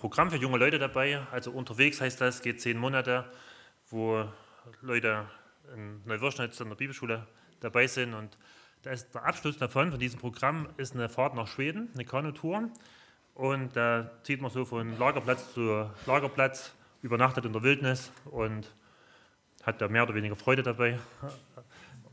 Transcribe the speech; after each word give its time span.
Programm 0.00 0.30
für 0.30 0.38
junge 0.38 0.56
Leute 0.56 0.78
dabei. 0.78 1.20
Also 1.30 1.50
unterwegs 1.50 2.00
heißt 2.00 2.20
das, 2.20 2.40
geht 2.40 2.60
zehn 2.60 2.78
Monate, 2.78 3.30
wo 3.90 4.24
Leute 4.80 5.26
in 5.74 6.00
Neuwirschnitz 6.06 6.58
in 6.60 6.68
der 6.68 6.76
Bibelschule 6.76 7.26
dabei 7.60 7.86
sind. 7.86 8.14
Und 8.14 8.38
der 8.84 8.98
Abschluss 9.22 9.58
davon, 9.58 9.90
von 9.90 10.00
diesem 10.00 10.18
Programm, 10.18 10.68
ist 10.78 10.94
eine 10.94 11.10
Fahrt 11.10 11.34
nach 11.34 11.46
Schweden, 11.46 11.90
eine 11.92 12.06
Kanutour. 12.06 12.70
Und 13.34 13.76
da 13.76 14.10
zieht 14.22 14.40
man 14.40 14.50
so 14.50 14.64
von 14.64 14.98
Lagerplatz 14.98 15.52
zu 15.52 15.90
Lagerplatz, 16.06 16.74
übernachtet 17.02 17.44
in 17.44 17.52
der 17.52 17.62
Wildnis 17.62 18.10
und 18.24 18.74
hat 19.62 19.82
da 19.82 19.88
mehr 19.88 20.04
oder 20.04 20.14
weniger 20.14 20.34
Freude 20.34 20.62
dabei. 20.62 20.98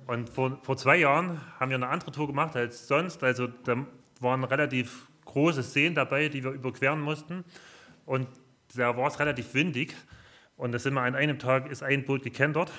Und 0.07 0.29
vor, 0.29 0.59
vor 0.61 0.75
zwei 0.75 0.97
Jahren 0.97 1.39
haben 1.57 1.69
wir 1.69 1.75
eine 1.75 1.87
andere 1.87 2.11
Tour 2.11 2.27
gemacht 2.27 2.55
als 2.57 2.87
sonst. 2.87 3.23
Also 3.23 3.47
da 3.47 3.85
waren 4.19 4.43
relativ 4.43 5.07
große 5.23 5.63
Seen 5.63 5.95
dabei, 5.95 6.27
die 6.27 6.43
wir 6.43 6.51
überqueren 6.51 6.99
mussten. 6.99 7.45
Und 8.07 8.27
da 8.75 8.97
war 8.97 9.07
es 9.07 9.19
relativ 9.19 9.53
windig. 9.53 9.93
Und 10.55 10.71
da 10.71 10.79
sind 10.79 10.95
wir 10.95 11.01
an 11.01 11.13
einem 11.13 11.37
Tag 11.37 11.69
ist 11.69 11.83
ein 11.83 12.05
Boot 12.05 12.23
gekentert. 12.23 12.71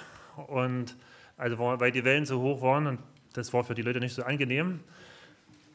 Und 0.48 0.96
also 1.36 1.59
weil 1.59 1.92
die 1.92 2.05
Wellen 2.05 2.27
so 2.27 2.41
hoch 2.41 2.62
waren 2.62 2.88
und 2.88 2.98
das 3.34 3.52
war 3.52 3.62
für 3.62 3.74
die 3.74 3.83
Leute 3.83 4.00
nicht 4.00 4.14
so 4.14 4.24
angenehm. 4.24 4.80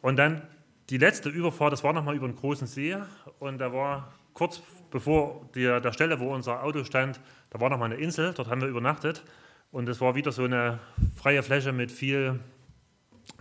Und 0.02 0.18
dann 0.18 0.42
die 0.90 0.98
letzte 0.98 1.30
Überfahrt, 1.30 1.72
das 1.72 1.84
war 1.84 1.94
nochmal 1.94 2.16
über 2.16 2.26
einen 2.26 2.36
großen 2.36 2.68
See. 2.68 2.98
Und 3.40 3.60
da 3.60 3.72
war 3.72 4.12
kurz 4.34 4.62
bevor 4.90 5.48
die, 5.56 5.62
der 5.62 5.94
Stelle, 5.94 6.20
wo 6.20 6.34
unser 6.34 6.64
Auto 6.64 6.84
stand, 6.84 7.22
da 7.52 7.62
war 7.62 7.70
nochmal 7.70 7.92
eine 7.92 8.02
Insel, 8.02 8.34
dort 8.34 8.50
haben 8.50 8.60
wir 8.60 8.68
übernachtet. 8.68 9.24
Und 9.72 9.88
es 9.88 10.02
war 10.02 10.16
wieder 10.16 10.32
so 10.32 10.44
eine 10.44 10.80
freie 11.16 11.44
Fläche 11.44 11.72
mit 11.72 11.92
viel 11.92 12.40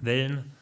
Wellen. 0.01 0.53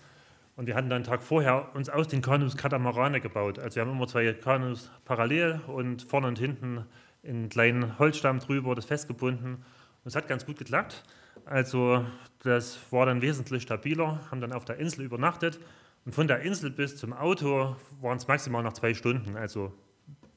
Und 0.60 0.66
wir 0.66 0.74
hatten 0.74 0.90
dann 0.90 0.96
einen 0.96 1.04
Tag 1.04 1.22
vorher 1.22 1.74
uns 1.74 1.88
aus 1.88 2.06
den 2.06 2.20
Kanus 2.20 2.54
Katamarane 2.54 3.22
gebaut. 3.22 3.58
Also 3.58 3.76
wir 3.76 3.80
haben 3.80 3.92
immer 3.92 4.06
zwei 4.06 4.30
Kanus 4.34 4.90
parallel 5.06 5.58
und 5.66 6.02
vorne 6.02 6.26
und 6.26 6.38
hinten 6.38 6.84
einen 7.26 7.48
kleinen 7.48 7.98
Holzstamm 7.98 8.40
drüber, 8.40 8.74
das 8.74 8.84
festgebunden. 8.84 9.54
Und 9.54 9.64
es 10.04 10.14
hat 10.14 10.28
ganz 10.28 10.44
gut 10.44 10.58
geklappt. 10.58 11.02
Also 11.46 12.04
das 12.42 12.78
war 12.90 13.06
dann 13.06 13.22
wesentlich 13.22 13.62
stabiler, 13.62 14.20
haben 14.30 14.42
dann 14.42 14.52
auf 14.52 14.66
der 14.66 14.76
Insel 14.76 15.06
übernachtet. 15.06 15.58
Und 16.04 16.14
von 16.14 16.28
der 16.28 16.40
Insel 16.40 16.68
bis 16.68 16.94
zum 16.98 17.14
Auto 17.14 17.74
waren 18.02 18.18
es 18.18 18.28
maximal 18.28 18.62
noch 18.62 18.74
zwei 18.74 18.92
Stunden, 18.92 19.38
also 19.38 19.72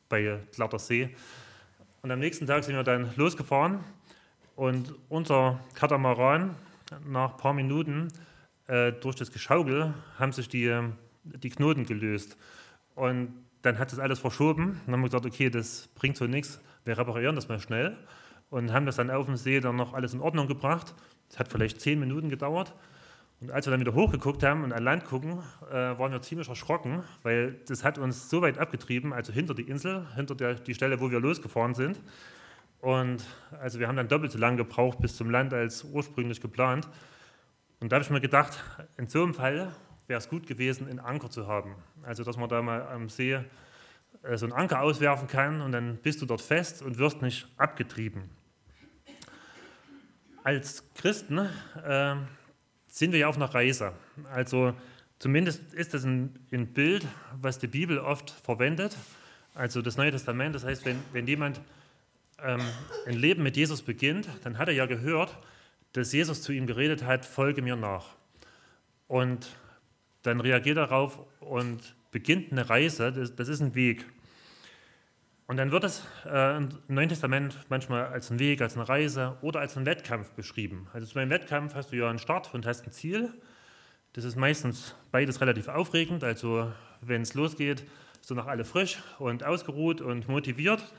bei 0.08 0.40
glatter 0.56 0.80
See. 0.80 1.14
Und 2.02 2.12
am 2.12 2.20
nächsten 2.20 2.48
Tag 2.48 2.64
sind 2.64 2.78
wir 2.78 2.84
dann 2.84 3.14
losgefahren 3.18 3.82
und 4.56 4.96
unser 5.10 5.60
Katamaran 5.74 6.56
nach 7.06 7.32
ein 7.32 7.38
paar 7.38 7.54
Minuten 7.54 8.08
äh, 8.68 8.92
durch 8.94 9.16
das 9.16 9.32
Geschaukel 9.32 9.94
haben 10.18 10.32
sich 10.32 10.48
die, 10.50 10.74
die 11.24 11.50
Knoten 11.50 11.86
gelöst. 11.86 12.38
Und 12.96 13.34
dann 13.62 13.80
hat 13.80 13.92
das 13.92 14.00
alles 14.00 14.20
verschoben. 14.20 14.80
Dann 14.86 14.94
haben 14.94 15.02
wir 15.02 15.10
gesagt, 15.10 15.26
okay, 15.26 15.50
das 15.50 15.90
bringt 15.96 16.18
so 16.18 16.26
nichts, 16.28 16.62
wir 16.86 16.98
reparieren 16.98 17.36
das 17.36 17.48
mal 17.48 17.60
schnell. 17.60 17.98
Und 18.50 18.72
haben 18.72 18.86
das 18.86 18.98
dann 18.98 19.10
auf 19.10 19.26
dem 19.26 19.36
See 19.36 19.60
dann 19.60 19.76
noch 19.76 19.94
alles 19.94 20.14
in 20.14 20.22
Ordnung 20.22 20.48
gebracht. 20.48 20.94
Das 21.30 21.40
hat 21.40 21.48
vielleicht 21.48 21.82
zehn 21.82 22.00
Minuten 22.00 22.30
gedauert. 22.30 22.74
Und 23.42 23.52
als 23.52 23.66
wir 23.66 23.72
dann 23.72 23.80
wieder 23.80 23.94
hochgeguckt 23.94 24.44
haben 24.44 24.64
und 24.64 24.72
an 24.72 24.84
Land 24.84 25.06
gucken, 25.06 25.40
äh, 25.70 25.74
waren 25.74 26.12
wir 26.12 26.22
ziemlich 26.22 26.48
erschrocken, 26.48 27.04
weil 27.24 27.60
das 27.68 27.84
hat 27.84 27.98
uns 27.98 28.30
so 28.30 28.42
weit 28.42 28.58
abgetrieben, 28.58 29.12
also 29.12 29.34
hinter 29.34 29.54
die 29.54 29.64
Insel, 29.64 30.06
hinter 30.16 30.36
der, 30.36 30.54
die 30.56 30.74
Stelle, 30.74 31.02
wo 31.02 31.10
wir 31.12 31.20
losgefahren 31.20 31.74
sind. 31.74 32.00
Und 32.80 33.26
also 33.60 33.80
wir 33.80 33.88
haben 33.88 33.96
dann 33.96 34.08
doppelt 34.08 34.32
so 34.32 34.38
lange 34.38 34.58
gebraucht 34.58 35.00
bis 35.00 35.16
zum 35.16 35.30
Land 35.30 35.54
als 35.54 35.84
ursprünglich 35.84 36.40
geplant. 36.40 36.88
Und 37.84 37.92
da 37.92 37.98
habe 37.98 38.06
ich 38.06 38.10
mir 38.10 38.22
gedacht, 38.22 38.64
in 38.96 39.08
so 39.10 39.24
einem 39.24 39.34
Fall 39.34 39.76
wäre 40.08 40.18
es 40.18 40.30
gut 40.30 40.48
gewesen, 40.48 40.88
einen 40.88 41.02
Anker 41.02 41.30
zu 41.30 41.48
haben. 41.48 41.76
Also, 42.02 42.24
dass 42.24 42.38
man 42.38 42.48
da 42.48 42.62
mal 42.62 42.82
am 42.84 43.10
See 43.10 43.34
äh, 43.34 44.38
so 44.38 44.46
einen 44.46 44.54
Anker 44.54 44.80
auswerfen 44.80 45.28
kann 45.28 45.60
und 45.60 45.74
dann 45.74 45.98
bist 45.98 46.22
du 46.22 46.26
dort 46.26 46.40
fest 46.40 46.82
und 46.82 46.98
wirst 46.98 47.22
nicht 47.22 47.46
abgetrieben. 47.58 48.30
Als 50.46 50.86
Christen 50.96 51.40
äh, 51.40 52.16
sind 52.88 53.12
wir 53.12 53.20
ja 53.20 53.28
auf 53.28 53.36
einer 53.36 53.54
Reise. 53.54 53.92
Also 54.32 54.74
zumindest 55.20 55.74
ist 55.74 55.94
das 55.94 56.06
ein, 56.06 56.40
ein, 56.54 56.68
Bild, 56.68 57.06
was 57.42 57.60
die 57.60 57.68
Bibel 57.68 58.00
oft 58.00 58.30
verwendet. 58.30 58.96
Also 59.56 59.82
das 59.82 59.98
Neue 59.98 60.12
Testament, 60.12 60.56
das 60.56 60.64
heißt, 60.64 60.86
wenn, 60.86 61.04
wenn 61.12 61.28
jemand 61.28 61.60
ähm, 62.42 62.62
ein 63.06 63.16
Leben 63.16 63.44
mit 63.44 63.58
Jesus 63.58 63.82
beginnt, 63.82 64.30
dann 64.46 64.58
hat 64.58 64.70
er 64.70 64.74
ja 64.74 64.86
gehört, 64.86 65.38
dass 65.94 66.12
Jesus 66.12 66.42
zu 66.42 66.52
ihm 66.52 66.68
geredet 66.68 67.04
hat, 67.04 67.26
folge 67.26 67.62
mir 67.62 67.76
nach. 67.76 68.16
Und 69.08 69.56
dann 70.24 70.40
reagiert 70.40 70.78
er 70.78 70.88
darauf 70.88 71.20
und 71.40 71.96
beginnt 72.12 72.52
eine 72.52 72.70
Reise, 72.70 73.12
das, 73.12 73.36
das 73.36 73.48
ist 73.48 73.62
ein 73.62 73.76
Weg. 73.76 74.06
Und 75.46 75.58
dann 75.58 75.72
wird 75.72 75.84
es 75.84 76.04
äh, 76.26 76.58
im 76.58 76.70
Neuen 76.88 77.10
Testament 77.10 77.58
manchmal 77.70 78.08
als 78.08 78.32
ein 78.32 78.40
Weg, 78.40 78.62
als 78.62 78.76
eine 78.76 78.88
Reise 78.88 79.38
oder 79.42 79.60
als 79.60 79.78
ein 79.78 79.86
Wettkampf 79.86 80.32
beschrieben. 80.32 80.88
Also 80.94 81.06
zu 81.06 81.20
einem 81.20 81.30
Wettkampf 81.30 81.76
hast 81.76 81.92
du 81.92 81.98
ja 81.98 82.10
einen 82.10 82.20
Start 82.20 82.54
und 82.54 82.66
hast 82.66 82.86
ein 82.88 82.92
Ziel. 82.92 83.34
Das 84.14 84.24
ist 84.24 84.36
meistens 84.36 84.96
beides 85.12 85.42
relativ 85.42 85.68
aufregend. 85.68 86.24
Also 86.24 86.72
wenn 87.02 87.22
es 87.22 87.34
losgeht, 87.34 87.84
sind 88.22 88.38
noch 88.38 88.48
alle 88.48 88.64
frisch 88.64 89.04
und 89.20 89.44
ausgeruht 89.44 90.00
und 90.00 90.30
motiviert. 90.30 90.94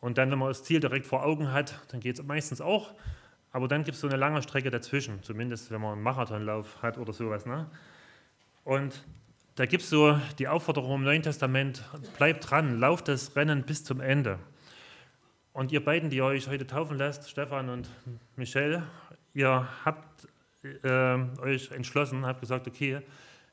Und 0.00 0.18
dann, 0.18 0.30
wenn 0.30 0.38
man 0.38 0.48
das 0.48 0.64
Ziel 0.64 0.80
direkt 0.80 1.06
vor 1.06 1.24
Augen 1.24 1.50
hat, 1.52 1.80
dann 1.88 2.00
geht 2.00 2.18
es 2.18 2.24
meistens 2.24 2.60
auch. 2.60 2.94
Aber 3.52 3.68
dann 3.68 3.84
gibt 3.84 3.94
es 3.94 4.00
so 4.00 4.08
eine 4.08 4.16
lange 4.16 4.42
Strecke 4.42 4.70
dazwischen, 4.70 5.22
zumindest 5.22 5.70
wenn 5.70 5.80
man 5.80 5.92
einen 5.94 6.02
Marathonlauf 6.02 6.82
hat 6.82 6.98
oder 6.98 7.12
sowas. 7.12 7.46
Ne? 7.46 7.66
Und 8.64 9.04
da 9.54 9.66
gibt 9.66 9.82
es 9.82 9.90
so 9.90 10.20
die 10.38 10.48
Aufforderung 10.48 10.96
im 10.96 11.04
Neuen 11.04 11.22
Testament, 11.22 11.82
bleibt 12.16 12.50
dran, 12.50 12.78
lauft 12.78 13.08
das 13.08 13.34
Rennen 13.34 13.64
bis 13.64 13.84
zum 13.84 14.00
Ende. 14.00 14.38
Und 15.52 15.72
ihr 15.72 15.82
beiden, 15.82 16.10
die 16.10 16.22
euch 16.22 16.46
heute 16.48 16.66
taufen 16.66 16.98
lasst, 16.98 17.28
Stefan 17.30 17.68
und 17.68 17.88
Michelle, 18.36 18.84
ihr 19.34 19.66
habt 19.84 20.28
äh, 20.62 21.18
euch 21.40 21.72
entschlossen, 21.72 22.26
habt 22.26 22.40
gesagt, 22.40 22.68
okay, 22.68 23.00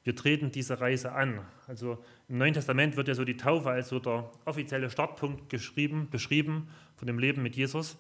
wir 0.03 0.15
treten 0.15 0.51
diese 0.51 0.79
Reise 0.79 1.13
an. 1.13 1.39
Also 1.65 2.03
im 2.27 2.37
Neuen 2.37 2.53
Testament 2.53 2.95
wird 2.95 3.07
ja 3.07 3.15
so 3.15 3.25
die 3.25 3.37
Taufe 3.37 3.71
als 3.71 3.89
so 3.89 3.99
der 3.99 4.29
offizielle 4.45 4.89
Startpunkt 4.91 5.49
geschrieben, 5.49 6.09
beschrieben 6.11 6.69
von 6.95 7.07
dem 7.07 7.17
Leben 7.17 7.41
mit 7.41 7.55
Jesus 7.55 7.97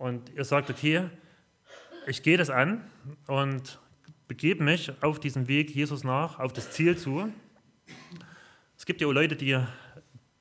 und 0.00 0.30
ihr 0.30 0.44
sagt, 0.44 0.70
okay, 0.70 1.10
ich 2.06 2.22
gehe 2.22 2.38
das 2.38 2.48
an 2.48 2.80
und 3.26 3.78
begebe 4.28 4.64
mich 4.64 4.90
auf 5.02 5.20
diesen 5.20 5.46
Weg 5.46 5.74
Jesus 5.74 6.04
nach, 6.04 6.38
auf 6.38 6.54
das 6.54 6.70
Ziel 6.70 6.96
zu. 6.96 7.30
Es 8.78 8.86
gibt 8.86 9.02
ja 9.02 9.06
auch 9.06 9.12
Leute, 9.12 9.36
die, 9.36 9.58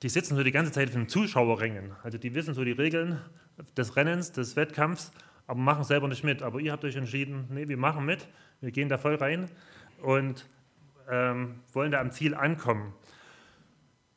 die 0.01 0.07
sitzen 0.07 0.37
so 0.37 0.43
die 0.43 0.53
ganze 0.53 0.71
Zeit 0.71 0.87
auf 0.87 0.93
den 0.93 1.09
Zuschauerrängen. 1.09 1.91
Also 2.03 2.17
die 2.17 2.33
wissen 2.35 2.53
so 2.53 2.63
die 2.63 2.71
Regeln 2.71 3.19
des 3.75 3.97
Rennens, 3.97 4.31
des 4.31 4.55
Wettkampfs, 4.55 5.11
aber 5.45 5.59
machen 5.59 5.83
selber 5.83 6.07
nicht 6.07 6.23
mit. 6.23 6.41
Aber 6.41 6.61
ihr 6.61 6.71
habt 6.71 6.85
euch 6.85 6.95
entschieden, 6.95 7.45
nee, 7.49 7.67
wir 7.67 7.77
machen 7.77 8.05
mit, 8.05 8.29
wir 8.61 8.71
gehen 8.71 8.87
da 8.87 8.97
voll 8.97 9.15
rein 9.15 9.51
und 10.01 10.47
ähm, 11.09 11.59
wollen 11.73 11.91
da 11.91 11.99
am 11.99 12.11
Ziel 12.11 12.33
ankommen. 12.33 12.93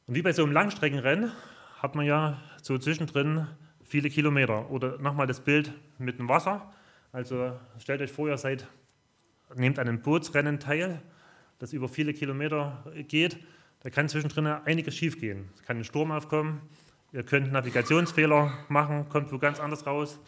Und 0.06 0.14
wie 0.14 0.22
bei 0.22 0.32
so 0.32 0.44
einem 0.44 0.53
Langstreckenrennen 0.53 1.32
hat 1.80 1.97
man 1.97 2.06
ja 2.06 2.41
so 2.62 2.78
zwischendrin 2.78 3.48
viele 3.92 4.08
Kilometer. 4.08 4.70
Oder 4.70 4.97
nochmal 4.98 5.26
das 5.26 5.41
Bild 5.41 5.70
mit 5.98 6.19
dem 6.19 6.26
Wasser. 6.26 6.72
Also 7.12 7.53
stellt 7.78 8.00
euch 8.00 8.10
vor, 8.10 8.26
ihr 8.26 8.38
seid, 8.38 8.66
nehmt 9.54 9.78
an 9.78 9.86
einem 9.86 10.00
Bootsrennen 10.00 10.58
teil, 10.58 11.03
das 11.58 11.75
über 11.75 11.91
viele 11.91 12.14
Kilometer 12.14 12.82
geht. 13.06 13.36
Da 13.80 13.91
kann 13.91 14.08
zwischendrin 14.08 14.47
einiges 14.47 14.97
schiefgehen. 14.97 15.50
Es 15.56 15.62
kann 15.62 15.76
ein 15.76 15.84
Sturm 15.84 16.10
aufkommen, 16.10 16.62
ihr 17.12 17.22
könnt 17.22 17.53
Navigationsfehler 17.53 18.54
machen, 18.69 19.10
kommt 19.10 19.30
wo 19.30 19.36
ganz 19.36 19.60
anders 19.60 19.86
raus 19.86 20.19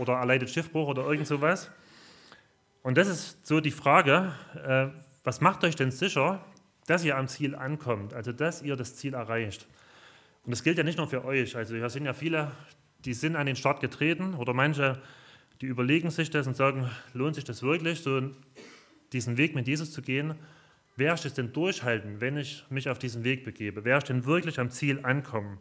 oder 0.00 0.14
erleidet 0.14 0.50
Schiffbruch 0.50 0.88
oder 0.88 1.06
irgend 1.06 1.28
sowas. 1.28 1.70
Und 2.82 2.98
das 2.98 3.06
ist 3.06 3.46
so 3.46 3.60
die 3.60 3.70
Frage, 3.70 4.32
äh, 4.66 4.88
was 5.22 5.40
macht 5.40 5.62
euch 5.62 5.76
denn 5.76 5.92
sicher, 5.92 6.44
dass 6.88 7.04
ihr 7.04 7.16
am 7.16 7.28
Ziel 7.28 7.54
ankommt, 7.54 8.14
also 8.14 8.32
dass 8.32 8.62
ihr 8.62 8.74
das 8.74 8.96
Ziel 8.96 9.14
erreicht? 9.14 9.68
Und 10.46 10.52
das 10.52 10.62
gilt 10.62 10.78
ja 10.78 10.84
nicht 10.84 10.96
nur 10.96 11.08
für 11.08 11.24
euch. 11.24 11.56
Also 11.56 11.74
hier 11.74 11.90
sind 11.90 12.04
ja 12.04 12.12
viele, 12.12 12.52
die 13.06 13.14
sind 13.14 13.36
an 13.36 13.46
den 13.46 13.56
Start 13.56 13.80
getreten 13.80 14.34
oder 14.34 14.52
manche, 14.52 15.00
die 15.60 15.66
überlegen 15.66 16.10
sich 16.10 16.28
das 16.28 16.46
und 16.46 16.56
sagen, 16.56 16.90
lohnt 17.14 17.36
sich 17.36 17.44
das 17.44 17.62
wirklich, 17.62 18.00
so 18.00 18.30
diesen 19.12 19.38
Weg 19.38 19.54
mit 19.54 19.68
Jesus 19.68 19.92
zu 19.92 20.02
gehen? 20.02 20.34
Wer 20.96 21.14
ich 21.14 21.24
es 21.24 21.34
denn 21.34 21.52
durchhalten, 21.52 22.20
wenn 22.20 22.36
ich 22.36 22.64
mich 22.68 22.88
auf 22.88 22.98
diesen 22.98 23.22
Weg 23.22 23.44
begebe? 23.44 23.84
Wer 23.84 23.98
ich 23.98 24.04
denn 24.04 24.24
wirklich 24.24 24.58
am 24.58 24.70
Ziel 24.70 25.00
ankommen? 25.04 25.58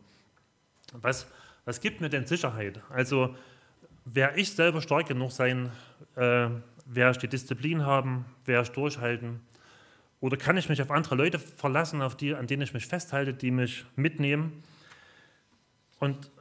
Was, 0.94 1.27
was 1.65 1.81
gibt 1.81 2.01
mir 2.01 2.09
denn 2.09 2.25
Sicherheit? 2.25 2.81
Also, 2.89 3.36
wer 4.06 4.38
ich 4.38 4.51
selber 4.51 4.81
stark 4.81 5.07
genug 5.07 5.31
sein, 5.31 5.71
äh, 6.15 6.50
werde 6.86 7.12
ich 7.12 7.18
die 7.18 7.27
Disziplin 7.27 7.86
haben, 7.86 8.25
werde 8.45 8.63
ich 8.63 8.71
durchhalten? 8.71 9.42
Oder 10.19 10.38
kann 10.38 10.57
ich 10.57 10.69
mich 10.69 10.81
auf 10.81 10.89
andere 10.89 11.15
Leute 11.15 11.38
verlassen, 11.38 12.01
auf 12.01 12.15
die, 12.15 12.33
an 12.33 12.47
denen 12.47 12.63
ich 12.63 12.74
mich 12.74 12.88
festhalte, 12.88 13.33
die 13.33 13.51
mich 13.51 13.86
mitnehmen? 13.95 14.63
Und 16.00 16.31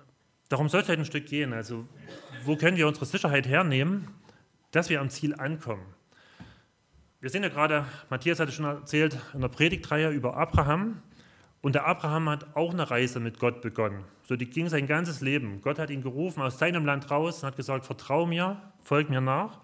Darum 0.48 0.68
soll 0.68 0.82
es 0.82 0.88
halt 0.88 0.98
ein 0.98 1.04
Stück 1.04 1.26
gehen. 1.26 1.52
Also, 1.52 1.86
wo 2.44 2.56
können 2.56 2.76
wir 2.76 2.86
unsere 2.86 3.06
Sicherheit 3.06 3.48
hernehmen, 3.48 4.08
dass 4.70 4.90
wir 4.90 5.00
am 5.00 5.08
Ziel 5.08 5.34
ankommen? 5.34 5.86
Wir 7.20 7.30
sehen 7.30 7.42
ja 7.42 7.48
gerade, 7.48 7.86
Matthias 8.10 8.38
hatte 8.38 8.52
schon 8.52 8.66
erzählt, 8.66 9.18
in 9.32 9.40
der 9.40 9.48
Predigtreihe 9.48 10.10
über 10.10 10.36
Abraham. 10.36 11.00
Und 11.62 11.74
der 11.74 11.86
Abraham 11.86 12.28
hat 12.28 12.54
auch 12.54 12.74
eine 12.74 12.90
Reise 12.90 13.20
mit 13.20 13.38
Gott 13.38 13.62
begonnen. 13.62 14.04
So, 14.28 14.36
die 14.36 14.44
ging 14.44 14.68
sein 14.68 14.86
ganzes 14.86 15.22
Leben. 15.22 15.62
Gott 15.62 15.78
hat 15.78 15.88
ihn 15.88 16.02
gerufen 16.02 16.42
aus 16.42 16.58
seinem 16.58 16.84
Land 16.84 17.10
raus 17.10 17.42
und 17.42 17.46
hat 17.46 17.56
gesagt: 17.56 17.86
Vertrau 17.86 18.26
mir, 18.26 18.60
folg 18.82 19.08
mir 19.08 19.22
nach. 19.22 19.60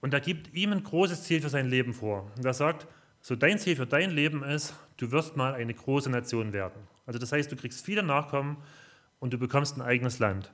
Und 0.00 0.14
er 0.14 0.20
gibt 0.20 0.54
ihm 0.54 0.72
ein 0.72 0.82
großes 0.82 1.24
Ziel 1.24 1.42
für 1.42 1.50
sein 1.50 1.68
Leben 1.68 1.92
vor. 1.92 2.30
Und 2.38 2.46
er 2.46 2.54
sagt: 2.54 2.86
So, 3.20 3.36
dein 3.36 3.58
Ziel 3.58 3.76
für 3.76 3.86
dein 3.86 4.10
Leben 4.10 4.42
ist, 4.42 4.74
du 4.96 5.10
wirst 5.10 5.36
mal 5.36 5.52
eine 5.52 5.74
große 5.74 6.08
Nation 6.08 6.54
werden. 6.54 6.80
Also, 7.04 7.18
das 7.18 7.32
heißt, 7.32 7.52
du 7.52 7.56
kriegst 7.56 7.84
viele 7.84 8.02
Nachkommen 8.02 8.56
und 9.20 9.32
du 9.32 9.38
bekommst 9.38 9.76
ein 9.76 9.82
eigenes 9.82 10.18
Land. 10.18 10.52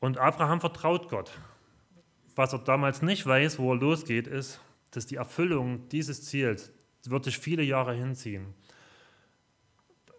Und 0.00 0.18
Abraham 0.18 0.60
vertraut 0.60 1.08
Gott. 1.08 1.32
Was 2.36 2.52
er 2.52 2.60
damals 2.60 3.02
nicht 3.02 3.26
weiß, 3.26 3.58
wo 3.58 3.72
er 3.72 3.80
losgeht, 3.80 4.28
ist, 4.28 4.60
dass 4.92 5.06
die 5.06 5.16
Erfüllung 5.16 5.88
dieses 5.88 6.24
Ziels 6.24 6.72
wird 7.04 7.24
sich 7.24 7.38
viele 7.38 7.62
Jahre 7.62 7.94
hinziehen. 7.94 8.54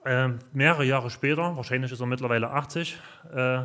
Äh, 0.03 0.29
mehrere 0.53 0.85
Jahre 0.85 1.09
später, 1.09 1.55
wahrscheinlich 1.55 1.91
ist 1.91 1.99
er 1.99 2.07
mittlerweile 2.07 2.49
80, 2.51 2.97
äh, 3.31 3.63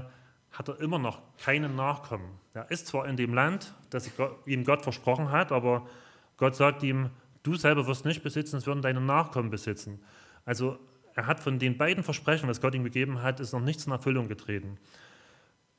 hat 0.53 0.69
er 0.69 0.81
immer 0.81 0.99
noch 0.99 1.23
keinen 1.39 1.75
Nachkommen. 1.75 2.39
Er 2.53 2.71
ist 2.71 2.87
zwar 2.87 3.07
in 3.09 3.17
dem 3.17 3.35
Land, 3.35 3.75
das 3.91 4.11
ihm 4.47 4.65
Gott 4.65 4.83
versprochen 4.83 5.31
hat, 5.31 5.53
aber 5.53 5.87
Gott 6.37 6.55
sagt 6.55 6.83
ihm, 6.83 7.11
du 7.43 7.55
selber 7.57 7.87
wirst 7.87 8.05
nicht 8.05 8.23
besitzen, 8.23 8.57
es 8.57 8.67
würden 8.67 8.83
deine 8.83 9.01
Nachkommen 9.01 9.51
besitzen. 9.51 10.03
Also 10.45 10.79
er 11.15 11.27
hat 11.27 11.41
von 11.41 11.59
den 11.59 11.79
beiden 11.79 12.03
Versprechen, 12.03 12.49
was 12.49 12.61
Gott 12.61 12.75
ihm 12.75 12.85
gegeben 12.85 13.23
hat, 13.23 13.41
ist 13.41 13.53
noch 13.53 13.61
nichts 13.61 13.87
in 13.87 13.93
Erfüllung 13.93 14.29
getreten. 14.29 14.79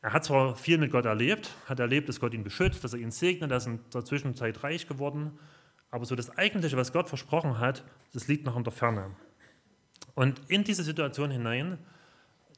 Er 0.02 0.14
hat 0.14 0.24
zwar 0.24 0.56
viel 0.56 0.78
mit 0.78 0.92
Gott 0.92 1.06
erlebt, 1.06 1.52
hat 1.66 1.80
erlebt, 1.80 2.08
dass 2.08 2.20
Gott 2.20 2.34
ihn 2.34 2.44
beschützt, 2.44 2.84
dass 2.84 2.94
er 2.94 3.00
ihn 3.00 3.12
segnet, 3.12 3.52
er 3.52 3.58
ist 3.58 3.68
in 3.68 3.80
der 3.94 4.06
Zwischenzeit 4.06 4.64
reich 4.64 4.88
geworden, 4.88 5.40
aber 5.92 6.06
so 6.06 6.16
das 6.16 6.38
Eigentliche, 6.38 6.78
was 6.78 6.94
Gott 6.94 7.10
versprochen 7.10 7.60
hat, 7.60 7.84
das 8.14 8.28
liegt 8.28 8.46
noch 8.46 8.56
in 8.56 8.64
der 8.64 8.74
Ferne. 8.74 9.12
Und 10.14 10.42
in 10.48 10.64
diese 10.64 10.84
Situation 10.84 11.32
hinein, 11.32 11.78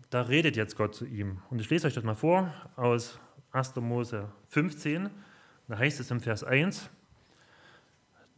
da 0.10 0.22
redet 0.22 0.56
jetzt 0.56 0.76
Gott 0.76 0.96
zu 0.96 1.06
ihm. 1.06 1.42
Und 1.50 1.60
ich 1.60 1.70
lese 1.70 1.88
euch 1.88 1.94
das 1.94 2.04
mal 2.04 2.16
vor 2.16 2.54
aus 2.76 3.20
1. 3.52 3.76
Mose 3.78 4.30
15. 4.50 5.10
Da 5.68 5.78
heißt 5.78 6.00
es 6.00 6.12
im 6.12 6.22
Vers 6.22 6.44
1, 6.44 6.90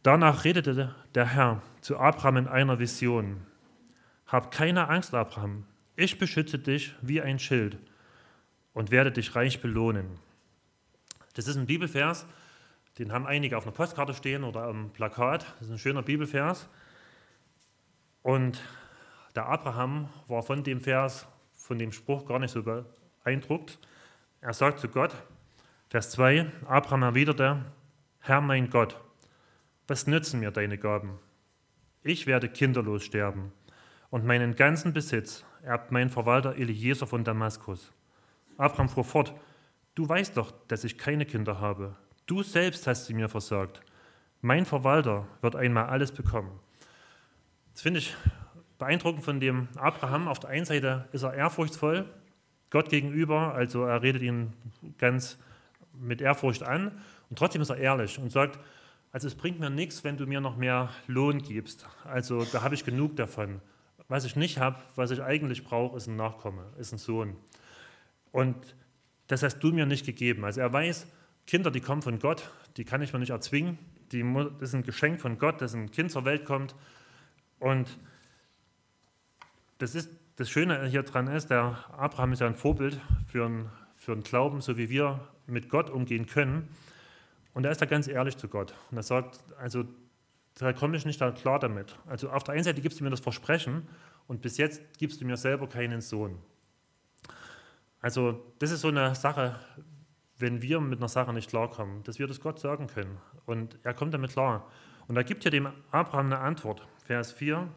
Danach 0.02 0.44
redete 0.44 0.94
der 1.14 1.26
Herr 1.26 1.62
zu 1.82 1.98
Abraham 1.98 2.38
in 2.38 2.48
einer 2.48 2.78
Vision. 2.78 3.46
Hab 4.30 4.52
keine 4.52 4.88
Angst, 4.88 5.12
Abraham. 5.12 5.64
Ich 5.96 6.16
beschütze 6.16 6.56
dich 6.56 6.94
wie 7.02 7.20
ein 7.20 7.40
Schild 7.40 7.78
und 8.72 8.92
werde 8.92 9.10
dich 9.10 9.34
reich 9.34 9.60
belohnen. 9.60 10.20
Das 11.34 11.48
ist 11.48 11.56
ein 11.56 11.66
Bibelvers, 11.66 12.28
den 13.00 13.10
haben 13.10 13.26
einige 13.26 13.56
auf 13.56 13.64
einer 13.64 13.74
Postkarte 13.74 14.14
stehen 14.14 14.44
oder 14.44 14.62
am 14.62 14.90
Plakat. 14.92 15.46
Das 15.58 15.66
ist 15.66 15.72
ein 15.72 15.78
schöner 15.78 16.02
Bibelvers. 16.02 16.68
Und 18.22 18.62
der 19.34 19.46
Abraham 19.46 20.08
war 20.28 20.44
von 20.44 20.62
dem 20.62 20.80
Vers, 20.80 21.26
von 21.56 21.80
dem 21.80 21.90
Spruch 21.90 22.24
gar 22.24 22.38
nicht 22.38 22.52
so 22.52 22.62
beeindruckt. 22.62 23.80
Er 24.42 24.52
sagt 24.52 24.78
zu 24.78 24.86
Gott, 24.86 25.12
Vers 25.88 26.10
2, 26.10 26.52
Abraham 26.66 27.02
erwiderte, 27.02 27.64
Herr 28.20 28.40
mein 28.40 28.70
Gott, 28.70 28.96
was 29.88 30.06
nützen 30.06 30.38
mir 30.38 30.52
deine 30.52 30.78
Gaben? 30.78 31.18
Ich 32.04 32.28
werde 32.28 32.48
kinderlos 32.48 33.02
sterben 33.04 33.52
und 34.10 34.24
meinen 34.24 34.56
ganzen 34.56 34.92
Besitz 34.92 35.44
erbt 35.62 35.92
mein 35.92 36.10
Verwalter 36.10 36.56
Eliezer 36.56 37.06
von 37.06 37.24
Damaskus. 37.24 37.92
Abraham 38.56 38.88
fuhr 38.88 39.04
fort, 39.04 39.34
du 39.94 40.08
weißt 40.08 40.36
doch, 40.36 40.52
dass 40.68 40.84
ich 40.84 40.98
keine 40.98 41.24
Kinder 41.24 41.60
habe. 41.60 41.96
Du 42.26 42.42
selbst 42.42 42.86
hast 42.86 43.06
sie 43.06 43.14
mir 43.14 43.28
versagt. 43.28 43.80
Mein 44.42 44.66
Verwalter 44.66 45.26
wird 45.40 45.56
einmal 45.56 45.86
alles 45.86 46.12
bekommen. 46.12 46.58
Das 47.72 47.82
finde 47.82 48.00
ich 48.00 48.14
beeindruckend 48.78 49.24
von 49.24 49.40
dem 49.40 49.68
Abraham. 49.76 50.28
Auf 50.28 50.40
der 50.40 50.50
einen 50.50 50.64
Seite 50.64 51.08
ist 51.12 51.22
er 51.22 51.34
ehrfurchtsvoll 51.34 52.06
Gott 52.70 52.88
gegenüber, 52.88 53.52
also 53.54 53.84
er 53.84 54.02
redet 54.02 54.22
ihn 54.22 54.52
ganz 54.98 55.38
mit 55.92 56.20
Ehrfurcht 56.20 56.62
an 56.62 56.92
und 57.28 57.38
trotzdem 57.38 57.62
ist 57.62 57.70
er 57.70 57.76
ehrlich 57.76 58.18
und 58.18 58.30
sagt, 58.30 58.58
also 59.12 59.26
es 59.26 59.34
bringt 59.34 59.58
mir 59.58 59.70
nichts, 59.70 60.04
wenn 60.04 60.16
du 60.16 60.26
mir 60.26 60.40
noch 60.40 60.56
mehr 60.56 60.88
Lohn 61.08 61.42
gibst. 61.42 61.86
Also 62.04 62.44
da 62.44 62.62
habe 62.62 62.76
ich 62.76 62.84
genug 62.84 63.16
davon. 63.16 63.60
Was 64.10 64.24
ich 64.24 64.34
nicht 64.34 64.58
habe, 64.58 64.76
was 64.96 65.12
ich 65.12 65.22
eigentlich 65.22 65.62
brauche, 65.62 65.96
ist 65.96 66.08
ein 66.08 66.16
Nachkomme, 66.16 66.66
ist 66.78 66.90
ein 66.90 66.98
Sohn. 66.98 67.36
Und 68.32 68.56
das 69.28 69.44
hast 69.44 69.60
du 69.60 69.70
mir 69.70 69.86
nicht 69.86 70.04
gegeben. 70.04 70.44
Also 70.44 70.60
er 70.60 70.72
weiß, 70.72 71.06
Kinder, 71.46 71.70
die 71.70 71.80
kommen 71.80 72.02
von 72.02 72.18
Gott, 72.18 72.50
die 72.76 72.84
kann 72.84 73.02
ich 73.02 73.12
mir 73.12 73.20
nicht 73.20 73.30
erzwingen. 73.30 73.78
Die, 74.10 74.24
das 74.58 74.70
ist 74.70 74.74
ein 74.74 74.82
Geschenk 74.82 75.20
von 75.20 75.38
Gott, 75.38 75.60
dass 75.60 75.74
ein 75.74 75.92
Kind 75.92 76.10
zur 76.10 76.24
Welt 76.24 76.44
kommt. 76.44 76.74
Und 77.60 78.00
das, 79.78 79.94
ist, 79.94 80.10
das 80.34 80.50
Schöne 80.50 80.84
hier 80.86 81.04
dran 81.04 81.28
ist, 81.28 81.48
der 81.48 81.84
Abraham 81.96 82.32
ist 82.32 82.40
ja 82.40 82.48
ein 82.48 82.56
Vorbild 82.56 83.00
für 83.28 83.46
einen, 83.46 83.70
für 83.94 84.16
Glauben, 84.16 84.60
so 84.60 84.76
wie 84.76 84.90
wir 84.90 85.20
mit 85.46 85.68
Gott 85.68 85.88
umgehen 85.88 86.26
können. 86.26 86.66
Und 87.54 87.64
er 87.64 87.70
ist 87.70 87.80
da 87.80 87.86
ganz 87.86 88.08
ehrlich 88.08 88.36
zu 88.36 88.48
Gott. 88.48 88.74
Und 88.90 88.96
er 88.96 89.04
sagt, 89.04 89.38
also 89.56 89.84
da 90.58 90.72
komme 90.72 90.96
ich 90.96 91.06
nicht 91.06 91.20
klar 91.36 91.58
damit. 91.58 91.96
Also 92.06 92.30
auf 92.30 92.44
der 92.44 92.54
einen 92.54 92.64
Seite 92.64 92.80
gibst 92.80 93.00
du 93.00 93.04
mir 93.04 93.10
das 93.10 93.20
Versprechen 93.20 93.88
und 94.26 94.42
bis 94.42 94.56
jetzt 94.56 94.82
gibst 94.98 95.20
du 95.20 95.24
mir 95.24 95.36
selber 95.36 95.68
keinen 95.68 96.00
Sohn. 96.00 96.38
Also 98.00 98.42
das 98.58 98.70
ist 98.70 98.80
so 98.80 98.88
eine 98.88 99.14
Sache, 99.14 99.58
wenn 100.38 100.62
wir 100.62 100.80
mit 100.80 100.98
einer 100.98 101.08
Sache 101.08 101.32
nicht 101.32 101.50
klarkommen, 101.50 102.02
dass 102.04 102.18
wir 102.18 102.26
das 102.26 102.40
Gott 102.40 102.58
sagen 102.58 102.86
können. 102.86 103.18
Und 103.46 103.78
er 103.82 103.94
kommt 103.94 104.14
damit 104.14 104.32
klar. 104.32 104.70
Und 105.06 105.16
er 105.16 105.24
gibt 105.24 105.44
ja 105.44 105.50
dem 105.50 105.68
Abraham 105.90 106.26
eine 106.26 106.38
Antwort. 106.38 106.86
Vers 107.04 107.32
4, 107.32 107.68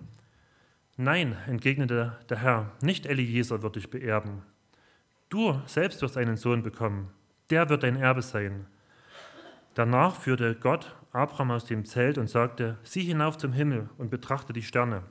Nein, 0.95 1.35
entgegnete 1.47 2.19
der 2.29 2.37
Herr, 2.37 2.71
nicht 2.81 3.07
Eliezer 3.07 3.63
wird 3.63 3.77
dich 3.77 3.89
beerben. 3.89 4.43
Du 5.29 5.59
selbst 5.65 6.03
wirst 6.03 6.17
einen 6.17 6.37
Sohn 6.37 6.61
bekommen, 6.61 7.09
der 7.49 7.67
wird 7.69 7.81
dein 7.81 7.95
Erbe 7.95 8.21
sein. 8.21 8.67
Danach 9.73 10.17
führte 10.17 10.53
Gott 10.53 10.95
Abraham 11.13 11.51
aus 11.51 11.65
dem 11.65 11.85
Zelt 11.85 12.17
und 12.17 12.27
sagte, 12.27 12.77
sieh 12.83 13.03
hinauf 13.03 13.37
zum 13.37 13.53
Himmel 13.53 13.89
und 13.97 14.09
betrachte 14.09 14.51
die 14.51 14.63
Sterne. 14.63 15.03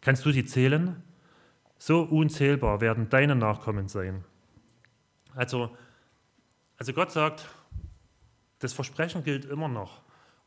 Kannst 0.00 0.24
du 0.24 0.32
sie 0.32 0.44
zählen? 0.44 1.02
So 1.78 2.02
unzählbar 2.02 2.80
werden 2.80 3.08
deine 3.10 3.36
Nachkommen 3.36 3.88
sein. 3.88 4.24
Also, 5.34 5.76
also 6.78 6.92
Gott 6.94 7.12
sagt, 7.12 7.48
das 8.58 8.72
Versprechen 8.72 9.22
gilt 9.22 9.44
immer 9.44 9.68
noch. 9.68 10.00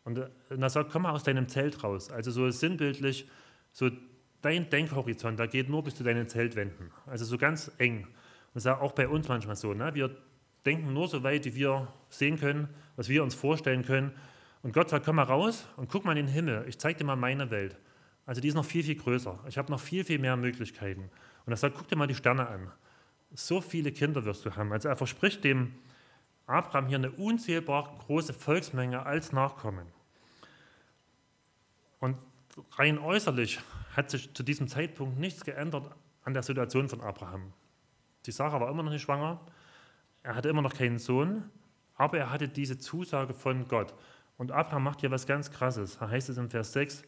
Und 0.03 0.19
er 0.49 0.69
sagt, 0.69 0.91
komm 0.91 1.03
mal 1.03 1.11
aus 1.11 1.23
deinem 1.23 1.47
Zelt 1.47 1.83
raus. 1.83 2.09
Also 2.11 2.31
so 2.31 2.49
sinnbildlich, 2.49 3.29
so 3.71 3.89
dein 4.41 4.69
Denkhorizont, 4.69 5.39
da 5.39 5.45
geht 5.45 5.69
nur 5.69 5.83
bis 5.83 5.95
zu 5.95 6.03
deinen 6.03 6.27
Zeltwänden. 6.27 6.91
Also 7.05 7.23
so 7.23 7.37
ganz 7.37 7.71
eng. 7.77 8.05
Und 8.05 8.55
das 8.55 8.65
ist 8.65 8.71
auch 8.71 8.91
bei 8.91 9.07
uns 9.07 9.27
manchmal 9.27 9.55
so. 9.55 9.73
Ne? 9.73 9.93
Wir 9.93 10.15
denken 10.65 10.93
nur 10.93 11.07
so 11.07 11.23
weit, 11.23 11.45
wie 11.45 11.55
wir 11.55 11.87
sehen 12.09 12.37
können, 12.37 12.67
was 12.95 13.09
wir 13.09 13.23
uns 13.23 13.35
vorstellen 13.35 13.83
können. 13.83 14.11
Und 14.61 14.73
Gott 14.73 14.89
sagt, 14.89 15.05
komm 15.05 15.17
mal 15.17 15.23
raus 15.23 15.67
und 15.77 15.89
guck 15.89 16.05
mal 16.05 16.17
in 16.17 16.25
den 16.25 16.33
Himmel. 16.33 16.65
Ich 16.67 16.77
zeige 16.77 16.99
dir 16.99 17.05
mal 17.05 17.15
meine 17.15 17.51
Welt. 17.51 17.77
Also 18.25 18.39
die 18.39 18.47
ist 18.47 18.55
noch 18.55 18.65
viel, 18.65 18.83
viel 18.83 18.95
größer. 18.95 19.39
Ich 19.47 19.57
habe 19.57 19.71
noch 19.71 19.79
viel, 19.79 20.05
viel 20.05 20.19
mehr 20.19 20.37
Möglichkeiten. 20.37 21.09
Und 21.45 21.53
er 21.53 21.57
sagt, 21.57 21.75
guck 21.77 21.87
dir 21.87 21.97
mal 21.97 22.07
die 22.07 22.15
Sterne 22.15 22.47
an. 22.47 22.71
So 23.33 23.61
viele 23.61 23.91
Kinder 23.91 24.23
wirst 24.25 24.45
du 24.45 24.55
haben. 24.55 24.71
Also 24.71 24.87
er 24.87 24.95
verspricht 24.95 25.43
dem 25.43 25.73
Abraham 26.45 26.87
hier 26.87 26.97
eine 26.97 27.11
unzählbar 27.11 27.97
große 28.05 28.33
Volksmenge 28.33 29.05
als 29.05 29.31
Nachkommen. 29.31 29.87
Und 31.99 32.17
rein 32.77 32.99
äußerlich 32.99 33.59
hat 33.95 34.09
sich 34.09 34.33
zu 34.33 34.43
diesem 34.43 34.67
Zeitpunkt 34.67 35.19
nichts 35.19 35.43
geändert 35.43 35.89
an 36.23 36.33
der 36.33 36.43
Situation 36.43 36.89
von 36.89 37.01
Abraham. 37.01 37.53
Die 38.25 38.31
Sarah 38.31 38.59
war 38.59 38.69
immer 38.69 38.83
noch 38.83 38.91
nicht 38.91 39.01
schwanger, 39.01 39.39
er 40.21 40.35
hatte 40.35 40.49
immer 40.49 40.61
noch 40.61 40.73
keinen 40.73 40.99
Sohn, 40.99 41.49
aber 41.95 42.17
er 42.17 42.29
hatte 42.29 42.47
diese 42.47 42.77
Zusage 42.77 43.33
von 43.33 43.67
Gott. 43.67 43.93
Und 44.37 44.51
Abraham 44.51 44.83
macht 44.83 45.01
hier 45.01 45.11
was 45.11 45.27
ganz 45.27 45.51
Krasses. 45.51 45.97
Da 45.99 46.09
heißt 46.09 46.29
es 46.29 46.37
im 46.37 46.49
Vers 46.49 46.73
6, 46.73 47.03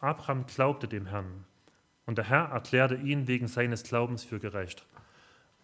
Abraham 0.00 0.46
glaubte 0.46 0.86
dem 0.86 1.06
Herrn 1.06 1.44
und 2.06 2.18
der 2.18 2.28
Herr 2.28 2.50
erklärte 2.50 2.96
ihn 2.96 3.26
wegen 3.26 3.48
seines 3.48 3.82
Glaubens 3.82 4.24
für 4.24 4.38
gerecht. 4.38 4.86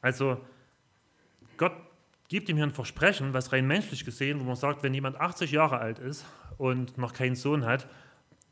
Also 0.00 0.40
Gott 1.56 1.74
gibt 2.28 2.48
ihm 2.48 2.56
hier 2.56 2.64
ein 2.66 2.72
Versprechen, 2.72 3.34
was 3.34 3.52
rein 3.52 3.66
menschlich 3.66 4.04
gesehen, 4.04 4.40
wo 4.40 4.44
man 4.44 4.56
sagt, 4.56 4.82
wenn 4.82 4.94
jemand 4.94 5.20
80 5.20 5.50
Jahre 5.50 5.78
alt 5.78 5.98
ist 5.98 6.24
und 6.58 6.96
noch 6.96 7.12
keinen 7.12 7.34
Sohn 7.34 7.66
hat, 7.66 7.88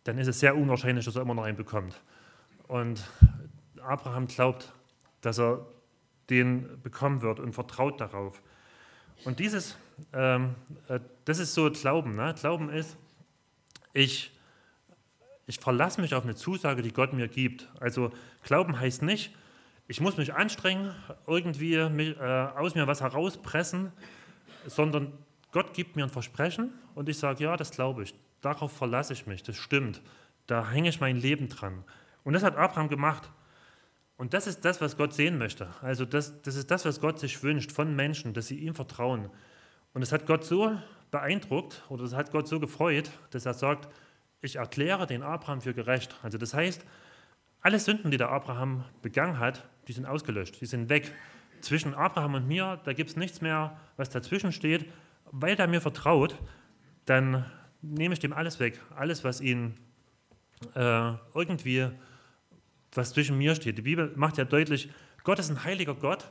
dann 0.05 0.19
ist 0.19 0.27
es 0.27 0.41
sehr 0.41 0.57
unwahrscheinlich, 0.57 1.05
dass 1.05 1.17
er 1.17 1.23
immer 1.23 1.35
noch 1.35 1.45
einen 1.45 1.57
bekommt. 1.57 2.01
Und 2.67 3.09
Abraham 3.81 4.27
glaubt, 4.27 4.73
dass 5.21 5.39
er 5.39 5.67
den 6.29 6.81
bekommen 6.83 7.23
wird 7.23 7.41
und 7.41 7.55
vertraut 7.55 8.01
darauf. 8.01 8.43
Und 9.25 9.41
dieses, 9.41 9.77
ähm, 10.13 10.55
äh, 10.89 11.01
das 11.25 11.39
ist 11.39 11.55
so 11.55 11.71
Glauben. 11.71 12.15
Ne? 12.15 12.35
Glauben 12.39 12.71
ist, 12.71 12.97
ich, 13.93 14.33
ich 15.47 15.59
verlasse 15.59 16.01
mich 16.01 16.15
auf 16.15 16.25
eine 16.25 16.35
Zusage, 16.35 16.83
die 16.83 16.93
Gott 16.93 17.13
mir 17.13 17.29
gibt. 17.29 17.69
Also 17.81 18.13
Glauben 18.43 18.79
heißt 18.79 19.03
nicht, 19.03 19.35
ich 19.89 20.01
muss 20.01 20.17
mich 20.19 20.35
anstrengen, 20.35 20.95
irgendwie 21.27 21.75
äh, 21.75 22.49
aus 22.57 22.75
mir 22.75 22.87
was 22.87 23.01
herauspressen, 23.01 23.91
sondern 24.67 25.13
Gott 25.51 25.73
gibt 25.73 25.97
mir 25.97 26.05
ein 26.05 26.11
Versprechen 26.11 26.73
und 26.95 27.09
ich 27.09 27.19
sage, 27.19 27.43
ja, 27.45 27.57
das 27.57 27.71
glaube 27.71 28.03
ich. 28.03 28.15
Darauf 28.43 28.71
verlasse 28.71 29.15
ich 29.15 29.27
mich, 29.27 29.43
das 29.43 29.57
stimmt. 29.57 30.03
Da 30.47 30.71
hänge 30.71 30.91
ich 30.91 31.01
mein 31.01 31.17
Leben 31.17 31.49
dran. 31.49 31.85
Und 32.23 32.35
das 32.35 32.43
hat 32.43 32.57
Abraham 32.57 32.89
gemacht. 32.89 33.31
Und 34.19 34.35
das 34.35 34.49
ist 34.49 34.65
das, 34.65 34.81
was 34.81 34.97
Gott 34.97 35.15
sehen 35.15 35.39
möchte. 35.39 35.69
Also 35.81 36.05
das, 36.05 36.43
das 36.43 36.57
ist 36.57 36.71
das, 36.73 36.85
was 36.85 37.01
Gott 37.01 37.21
sich 37.21 37.41
wünscht 37.45 37.71
von 37.71 37.95
Menschen, 37.95 38.35
dass 38.35 38.49
sie 38.49 38.59
ihm 38.59 38.75
vertrauen. 38.75 39.31
Und 39.95 40.03
es 40.03 40.11
hat 40.11 40.27
Gott 40.27 40.45
so 40.45 40.77
beeindruckt 41.13 41.85
oder 41.89 42.03
es 42.03 42.15
hat 42.15 42.33
Gott 42.33 42.49
so 42.49 42.59
gefreut, 42.59 43.11
dass 43.31 43.47
er 43.47 43.55
sagt, 43.55 43.89
ich 44.41 44.57
erkläre 44.57 45.07
den 45.07 45.23
Abraham 45.23 45.61
für 45.61 45.73
gerecht. 45.73 46.17
Also 46.23 46.37
das 46.37 46.53
heißt, 46.53 46.85
alle 47.61 47.79
Sünden, 47.79 48.11
die 48.11 48.17
der 48.17 48.31
Abraham 48.31 48.85
begangen 49.03 49.39
hat, 49.39 49.69
die 49.87 49.93
sind 49.93 50.05
ausgelöscht, 50.05 50.61
die 50.61 50.67
sind 50.67 50.91
weg. 50.91 51.13
Zwischen 51.61 51.95
Abraham 51.95 52.35
und 52.35 52.49
mir, 52.49 52.81
da 52.85 52.93
gibt 52.93 53.11
es 53.11 53.17
nichts 53.17 53.41
mehr, 53.41 53.79
was 53.97 54.11
dazwischen 54.11 54.51
steht. 54.51 54.87
Weil 55.31 55.57
er 55.57 55.69
mir 55.69 55.81
vertraut, 55.81 56.37
dann 57.05 57.45
nehme 57.83 58.15
ich 58.15 58.21
dem 58.21 58.33
alles 58.33 58.59
weg. 58.59 58.81
Alles, 58.97 59.23
was 59.23 59.41
ihn 59.41 59.75
äh, 60.75 61.13
irgendwie 61.35 61.89
was 62.95 63.13
zwischen 63.13 63.39
mir 63.39 63.55
steht. 63.55 63.79
Die 63.79 63.83
Bibel 63.83 64.13
macht 64.17 64.39
ja 64.39 64.45
deutlich, 64.45 64.91
Gott 65.25 65.39
ist 65.39 65.51
ein 65.51 65.65
heiliger 65.65 65.95
Gott, 65.95 66.31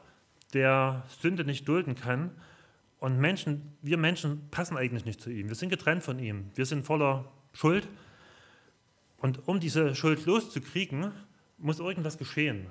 der 0.53 1.03
Sünde 1.21 1.43
nicht 1.43 1.67
dulden 1.67 1.95
kann. 1.95 2.31
Und 2.99 3.19
Menschen, 3.19 3.77
wir 3.81 3.97
Menschen 3.97 4.49
passen 4.49 4.75
eigentlich 4.75 5.05
nicht 5.05 5.21
zu 5.21 5.29
ihm. 5.29 5.49
Wir 5.49 5.55
sind 5.55 5.69
getrennt 5.69 6.03
von 6.03 6.17
ihm. 6.19 6.49
Wir 6.55 6.65
sind 6.65 6.85
voller 6.85 7.31
Schuld. 7.53 7.87
Und 9.17 9.47
um 9.47 9.59
diese 9.59 9.93
Schuld 9.95 10.25
loszukriegen, 10.25 11.11
muss 11.57 11.79
irgendwas 11.79 12.17
geschehen. 12.17 12.67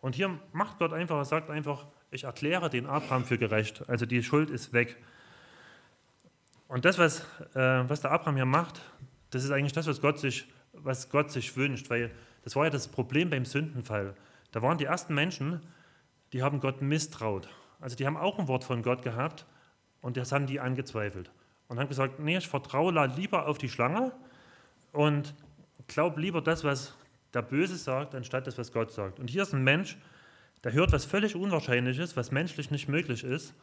Und 0.00 0.14
hier 0.14 0.38
macht 0.52 0.78
Gott 0.78 0.92
einfach, 0.92 1.16
er 1.16 1.24
sagt 1.24 1.50
einfach, 1.50 1.86
ich 2.10 2.24
erkläre 2.24 2.68
den 2.68 2.86
Abraham 2.86 3.24
für 3.24 3.38
gerecht. 3.38 3.88
Also 3.88 4.06
die 4.06 4.22
Schuld 4.22 4.50
ist 4.50 4.72
weg. 4.72 4.96
Und 6.68 6.84
das, 6.84 6.98
was, 6.98 7.20
äh, 7.54 7.88
was 7.88 8.00
der 8.00 8.10
Abraham 8.12 8.36
hier 8.36 8.44
macht, 8.44 8.80
das 9.30 9.44
ist 9.44 9.50
eigentlich 9.50 9.72
das, 9.72 9.86
was 9.86 10.00
Gott 10.00 10.18
sich, 10.18 10.46
was 10.72 11.10
Gott 11.10 11.30
sich 11.30 11.56
wünscht, 11.56 11.90
weil 11.90 12.10
das 12.44 12.54
war 12.54 12.64
ja 12.64 12.70
das 12.70 12.88
Problem 12.88 13.30
beim 13.30 13.44
Sündenfall. 13.44 14.14
Da 14.52 14.62
waren 14.62 14.78
die 14.78 14.84
ersten 14.84 15.14
Menschen, 15.14 15.60
die 16.32 16.42
haben 16.42 16.60
Gott 16.60 16.82
misstraut. 16.82 17.48
Also 17.80 17.96
die 17.96 18.06
haben 18.06 18.16
auch 18.16 18.38
ein 18.38 18.48
Wort 18.48 18.64
von 18.64 18.82
Gott 18.82 19.02
gehabt 19.02 19.46
und 20.00 20.16
das 20.16 20.30
haben 20.30 20.46
die 20.46 20.60
angezweifelt. 20.60 21.30
Und 21.68 21.78
haben 21.78 21.88
gesagt, 21.88 22.20
nee, 22.20 22.36
ich 22.36 22.48
vertraue 22.48 22.92
lieber 23.16 23.46
auf 23.48 23.58
die 23.58 23.68
Schlange 23.68 24.12
und 24.92 25.34
glaube 25.88 26.20
lieber 26.20 26.42
das, 26.42 26.62
was 26.62 26.94
der 27.32 27.42
Böse 27.42 27.76
sagt, 27.76 28.14
anstatt 28.14 28.46
das, 28.46 28.58
was 28.58 28.72
Gott 28.72 28.92
sagt. 28.92 29.18
Und 29.18 29.30
hier 29.30 29.42
ist 29.42 29.54
ein 29.54 29.64
Mensch, 29.64 29.96
der 30.62 30.72
hört 30.72 30.92
was 30.92 31.04
völlig 31.04 31.34
Unwahrscheinliches, 31.34 32.16
was 32.16 32.30
menschlich 32.30 32.70
nicht 32.70 32.88
möglich 32.88 33.24
ist 33.24 33.54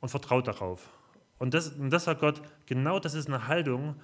und 0.00 0.08
vertraut 0.08 0.46
darauf. 0.46 0.90
Und 1.38 1.54
das, 1.54 1.70
und 1.70 1.90
das 1.90 2.04
sagt 2.04 2.20
Gott, 2.20 2.42
genau 2.66 2.98
das 2.98 3.14
ist 3.14 3.28
eine 3.28 3.46
Haltung, 3.48 3.96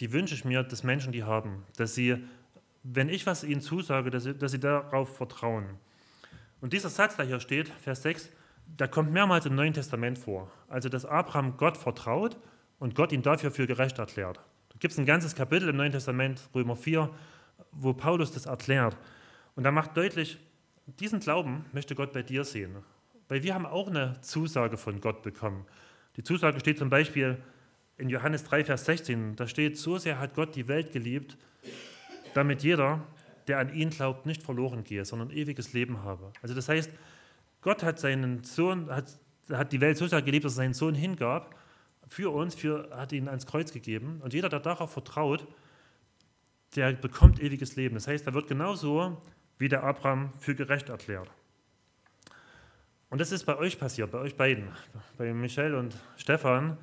die 0.00 0.12
wünsche 0.12 0.34
ich 0.34 0.44
mir, 0.44 0.62
dass 0.62 0.82
Menschen 0.82 1.12
die 1.12 1.22
haben, 1.22 1.64
dass 1.76 1.94
sie 1.94 2.24
wenn 2.84 3.08
ich 3.08 3.26
was 3.26 3.42
ihnen 3.42 3.62
zusage, 3.62 4.10
dass 4.10 4.24
sie, 4.24 4.34
dass 4.34 4.52
sie 4.52 4.60
darauf 4.60 5.16
vertrauen. 5.16 5.66
Und 6.60 6.72
dieser 6.72 6.90
Satz, 6.90 7.16
der 7.16 7.24
hier 7.24 7.40
steht, 7.40 7.68
Vers 7.68 8.02
6, 8.02 8.30
der 8.66 8.88
kommt 8.88 9.10
mehrmals 9.10 9.46
im 9.46 9.54
Neuen 9.54 9.72
Testament 9.72 10.18
vor. 10.18 10.50
Also, 10.68 10.88
dass 10.88 11.04
Abraham 11.04 11.56
Gott 11.56 11.76
vertraut 11.76 12.36
und 12.78 12.94
Gott 12.94 13.12
ihn 13.12 13.22
dafür 13.22 13.50
für 13.50 13.66
gerecht 13.66 13.98
erklärt. 13.98 14.36
Da 14.68 14.76
gibt 14.78 14.92
es 14.92 14.98
ein 14.98 15.06
ganzes 15.06 15.34
Kapitel 15.34 15.68
im 15.68 15.76
Neuen 15.76 15.92
Testament, 15.92 16.48
Römer 16.54 16.76
4, 16.76 17.10
wo 17.72 17.92
Paulus 17.94 18.32
das 18.32 18.46
erklärt. 18.46 18.96
Und 19.56 19.64
er 19.64 19.72
macht 19.72 19.96
deutlich, 19.96 20.38
diesen 20.86 21.20
Glauben 21.20 21.64
möchte 21.72 21.94
Gott 21.94 22.12
bei 22.12 22.22
dir 22.22 22.44
sehen. 22.44 22.76
Weil 23.28 23.42
wir 23.42 23.54
haben 23.54 23.66
auch 23.66 23.88
eine 23.88 24.20
Zusage 24.20 24.76
von 24.76 25.00
Gott 25.00 25.22
bekommen. 25.22 25.64
Die 26.16 26.22
Zusage 26.22 26.60
steht 26.60 26.78
zum 26.78 26.90
Beispiel 26.90 27.38
in 27.96 28.08
Johannes 28.08 28.44
3, 28.44 28.64
Vers 28.64 28.84
16. 28.84 29.36
Da 29.36 29.46
steht, 29.46 29.78
so 29.78 29.96
sehr 29.96 30.18
hat 30.18 30.34
Gott 30.34 30.54
die 30.54 30.68
Welt 30.68 30.92
geliebt, 30.92 31.38
damit 32.34 32.62
jeder, 32.62 33.00
der 33.46 33.58
an 33.58 33.74
ihn 33.74 33.90
glaubt, 33.90 34.26
nicht 34.26 34.42
verloren 34.42 34.84
gehe, 34.84 35.04
sondern 35.04 35.30
ewiges 35.30 35.72
Leben 35.72 36.02
habe. 36.02 36.32
Also 36.42 36.54
das 36.54 36.68
heißt, 36.68 36.90
Gott 37.60 37.82
hat 37.82 37.98
seinen 37.98 38.44
Sohn, 38.44 38.90
hat, 38.90 39.18
hat 39.50 39.72
die 39.72 39.80
Welt 39.80 39.96
so 39.96 40.06
sehr 40.06 40.22
geliebt, 40.22 40.44
dass 40.44 40.52
er 40.52 40.56
seinen 40.56 40.74
Sohn 40.74 40.94
hingab, 40.94 41.54
für 42.08 42.32
uns, 42.32 42.54
für, 42.54 42.90
hat 42.92 43.12
ihn 43.12 43.28
ans 43.28 43.46
Kreuz 43.46 43.72
gegeben. 43.72 44.20
Und 44.22 44.34
jeder, 44.34 44.48
der 44.48 44.60
darauf 44.60 44.92
vertraut, 44.92 45.46
der 46.76 46.92
bekommt 46.92 47.40
ewiges 47.40 47.76
Leben. 47.76 47.94
Das 47.94 48.06
heißt, 48.06 48.26
er 48.26 48.34
wird 48.34 48.48
genauso 48.48 49.20
wie 49.58 49.68
der 49.68 49.82
Abraham 49.84 50.32
für 50.38 50.54
gerecht 50.54 50.88
erklärt. 50.88 51.30
Und 53.10 53.20
das 53.20 53.32
ist 53.32 53.44
bei 53.44 53.56
euch 53.56 53.78
passiert, 53.78 54.10
bei 54.10 54.18
euch 54.18 54.36
beiden, 54.36 54.68
bei 55.16 55.32
Michelle 55.32 55.78
und 55.78 55.96
Stefan. 56.16 56.76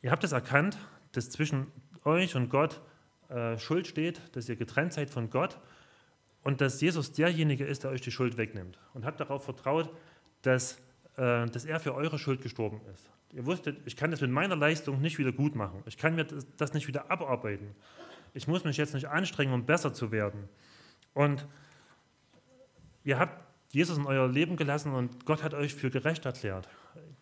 Ihr 0.00 0.10
habt 0.10 0.22
es 0.22 0.32
erkannt, 0.32 0.78
dass 1.12 1.28
zwischen 1.30 1.66
euch 2.04 2.36
und 2.36 2.48
Gott 2.48 2.80
äh, 3.32 3.58
Schuld 3.58 3.86
steht, 3.86 4.20
dass 4.36 4.48
ihr 4.48 4.56
getrennt 4.56 4.92
seid 4.92 5.10
von 5.10 5.30
Gott 5.30 5.58
und 6.42 6.60
dass 6.60 6.80
Jesus 6.80 7.12
derjenige 7.12 7.64
ist, 7.64 7.84
der 7.84 7.90
euch 7.90 8.00
die 8.00 8.10
Schuld 8.10 8.36
wegnimmt. 8.36 8.78
Und 8.94 9.04
habt 9.04 9.20
darauf 9.20 9.44
vertraut, 9.44 9.90
dass, 10.42 10.78
äh, 11.16 11.46
dass 11.46 11.64
er 11.64 11.80
für 11.80 11.94
eure 11.94 12.18
Schuld 12.18 12.42
gestorben 12.42 12.80
ist. 12.92 13.08
Ihr 13.32 13.46
wusstet, 13.46 13.80
ich 13.86 13.96
kann 13.96 14.10
das 14.10 14.20
mit 14.20 14.30
meiner 14.30 14.56
Leistung 14.56 15.00
nicht 15.00 15.18
wieder 15.18 15.32
gut 15.32 15.54
machen. 15.54 15.82
Ich 15.86 15.96
kann 15.96 16.14
mir 16.14 16.26
das 16.58 16.74
nicht 16.74 16.88
wieder 16.88 17.10
abarbeiten. 17.10 17.74
Ich 18.34 18.46
muss 18.46 18.64
mich 18.64 18.76
jetzt 18.76 18.92
nicht 18.92 19.08
anstrengen, 19.08 19.54
um 19.54 19.64
besser 19.64 19.94
zu 19.94 20.12
werden. 20.12 20.48
Und 21.14 21.46
ihr 23.04 23.18
habt 23.18 23.42
Jesus 23.72 23.96
in 23.96 24.04
euer 24.04 24.28
Leben 24.28 24.56
gelassen 24.56 24.92
und 24.92 25.24
Gott 25.24 25.42
hat 25.42 25.54
euch 25.54 25.74
für 25.74 25.88
gerecht 25.88 26.26
erklärt. 26.26 26.68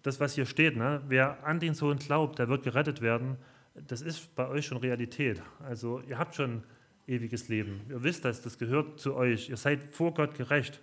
Das, 0.02 0.18
was 0.18 0.34
hier 0.34 0.46
steht, 0.46 0.76
ne? 0.76 1.00
wer 1.06 1.44
an 1.44 1.60
den 1.60 1.74
Sohn 1.74 1.98
glaubt, 1.98 2.40
der 2.40 2.48
wird 2.48 2.64
gerettet 2.64 3.00
werden 3.00 3.36
das 3.74 4.02
ist 4.02 4.34
bei 4.34 4.48
euch 4.48 4.66
schon 4.66 4.78
Realität. 4.78 5.42
Also 5.60 6.00
ihr 6.08 6.18
habt 6.18 6.34
schon 6.34 6.62
ewiges 7.06 7.48
Leben. 7.48 7.80
Ihr 7.88 8.02
wisst 8.02 8.24
das, 8.24 8.42
das 8.42 8.58
gehört 8.58 9.00
zu 9.00 9.14
euch. 9.14 9.48
Ihr 9.48 9.56
seid 9.56 9.94
vor 9.94 10.14
Gott 10.14 10.34
gerecht. 10.34 10.80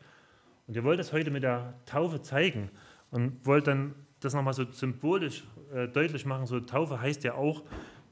Und 0.67 0.75
ihr 0.75 0.84
wollt 0.84 1.00
das 1.00 1.13
heute 1.13 1.32
mit 1.32 1.44
der 1.44 1.74
Taufe 1.86 2.22
zeigen 2.22 2.70
und 3.12 3.46
wollt 3.46 3.67
dann 3.67 3.96
das 4.20 4.34
nochmal 4.34 4.53
so 4.53 4.70
symbolisch 4.72 5.44
äh, 5.74 5.88
deutlich 5.88 6.25
machen. 6.25 6.46
So 6.46 6.60
Taufe 6.60 7.00
heißt 7.00 7.24
ja 7.24 7.36
auch, 7.36 7.63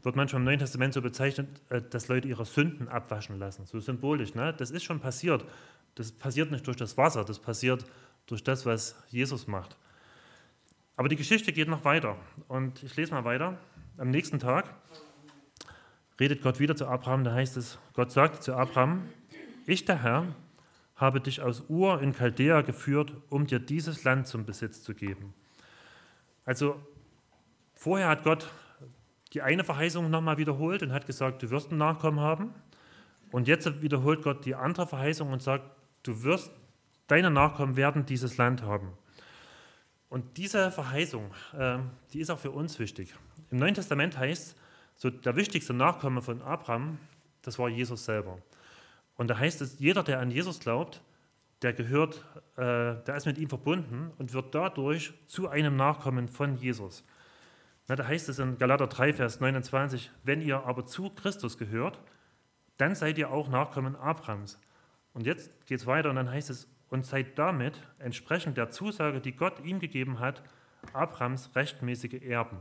wird 0.03 0.15
manchmal 0.15 0.41
im 0.41 0.45
Neuen 0.45 0.59
Testament 0.59 0.93
so 0.93 1.01
bezeichnet, 1.01 1.47
äh, 1.69 1.81
dass 1.81 2.07
Leute 2.07 2.27
ihre 2.27 2.45
Sünden 2.45 2.87
abwaschen 2.87 3.39
lassen. 3.39 3.65
So 3.65 3.79
symbolisch. 3.79 4.35
Ne? 4.35 4.53
Das 4.57 4.71
ist 4.71 4.83
schon 4.83 4.99
passiert. 4.99 5.45
Das 5.95 6.11
passiert 6.11 6.51
nicht 6.51 6.67
durch 6.67 6.77
das 6.77 6.97
Wasser, 6.97 7.23
das 7.23 7.39
passiert 7.39 7.85
durch 8.25 8.43
das, 8.43 8.65
was 8.65 9.01
Jesus 9.09 9.47
macht. 9.47 9.77
Aber 10.97 11.09
die 11.09 11.15
Geschichte 11.15 11.51
geht 11.51 11.67
noch 11.67 11.83
weiter. 11.83 12.17
Und 12.47 12.83
ich 12.83 12.95
lese 12.95 13.13
mal 13.13 13.25
weiter. 13.25 13.57
Am 13.97 14.09
nächsten 14.09 14.39
Tag 14.39 14.73
redet 16.19 16.41
Gott 16.41 16.59
wieder 16.59 16.75
zu 16.75 16.85
Abraham, 16.85 17.23
da 17.23 17.33
heißt 17.33 17.55
es, 17.55 17.79
Gott 17.93 18.11
sagt 18.11 18.43
zu 18.43 18.53
Abraham, 18.53 19.07
ich 19.65 19.85
der 19.85 20.03
Herr 20.03 20.35
habe 20.97 21.21
dich 21.21 21.41
aus 21.41 21.63
Ur 21.69 22.01
in 22.01 22.13
Chaldea 22.13 22.61
geführt, 22.61 23.13
um 23.29 23.47
dir 23.47 23.59
dieses 23.59 24.03
Land 24.03 24.27
zum 24.27 24.45
Besitz 24.45 24.83
zu 24.83 24.93
geben. 24.93 25.33
Also 26.43 26.75
vorher 27.73 28.09
hat 28.09 28.23
Gott 28.23 28.51
die 29.31 29.41
eine 29.41 29.63
Verheißung 29.63 30.09
nochmal 30.09 30.37
wiederholt 30.37 30.83
und 30.83 30.91
hat 30.91 31.07
gesagt, 31.07 31.41
du 31.43 31.49
wirst 31.49 31.69
einen 31.69 31.79
Nachkommen 31.79 32.19
haben. 32.19 32.53
Und 33.31 33.47
jetzt 33.47 33.81
wiederholt 33.81 34.23
Gott 34.23 34.45
die 34.45 34.55
andere 34.55 34.87
Verheißung 34.87 35.31
und 35.31 35.41
sagt, 35.41 35.71
du 36.03 36.23
wirst, 36.23 36.51
deine 37.07 37.31
Nachkommen 37.31 37.77
werden 37.77 38.05
dieses 38.05 38.35
Land 38.35 38.61
haben. 38.61 38.91
Und 40.09 40.37
diese 40.37 40.69
Verheißung, 40.71 41.31
äh, 41.57 41.79
die 42.13 42.19
ist 42.19 42.29
auch 42.29 42.39
für 42.39 42.51
uns 42.51 42.77
wichtig. 42.79 43.13
Im 43.55 43.59
Neuen 43.59 43.73
Testament 43.73 44.17
heißt 44.17 44.53
so 44.97 45.09
der 45.09 45.37
wichtigste 45.37 45.73
Nachkomme 45.73 46.21
von 46.21 46.41
Abraham, 46.41 46.99
das 47.41 47.57
war 47.57 47.69
Jesus 47.69 48.03
selber. 48.03 48.37
Und 49.15 49.29
da 49.29 49.39
heißt 49.39 49.61
es, 49.61 49.79
jeder, 49.79 50.03
der 50.03 50.19
an 50.19 50.29
Jesus 50.29 50.59
glaubt, 50.59 51.01
der 51.61 51.71
gehört, 51.71 52.25
äh, 52.57 53.01
der 53.05 53.15
ist 53.15 53.25
mit 53.25 53.37
ihm 53.37 53.47
verbunden 53.47 54.11
und 54.17 54.33
wird 54.33 54.53
dadurch 54.53 55.13
zu 55.27 55.47
einem 55.47 55.77
Nachkommen 55.77 56.27
von 56.27 56.57
Jesus. 56.57 57.05
Na, 57.87 57.95
da 57.95 58.05
heißt 58.05 58.27
es 58.27 58.39
in 58.39 58.57
Galater 58.57 58.87
3, 58.87 59.13
Vers 59.13 59.39
29, 59.39 60.11
wenn 60.25 60.41
ihr 60.41 60.65
aber 60.65 60.85
zu 60.85 61.09
Christus 61.11 61.57
gehört, 61.57 62.01
dann 62.75 62.93
seid 62.93 63.17
ihr 63.17 63.31
auch 63.31 63.47
Nachkommen 63.47 63.95
Abrahams. 63.95 64.59
Und 65.13 65.25
jetzt 65.25 65.65
geht 65.65 65.79
es 65.79 65.87
weiter 65.87 66.09
und 66.09 66.17
dann 66.17 66.29
heißt 66.29 66.49
es, 66.49 66.67
und 66.89 67.05
seid 67.05 67.39
damit 67.39 67.81
entsprechend 67.99 68.57
der 68.57 68.69
Zusage, 68.69 69.21
die 69.21 69.33
Gott 69.33 69.63
ihm 69.63 69.79
gegeben 69.79 70.19
hat, 70.19 70.43
Abrahams 70.91 71.55
rechtmäßige 71.55 72.21
Erben. 72.21 72.57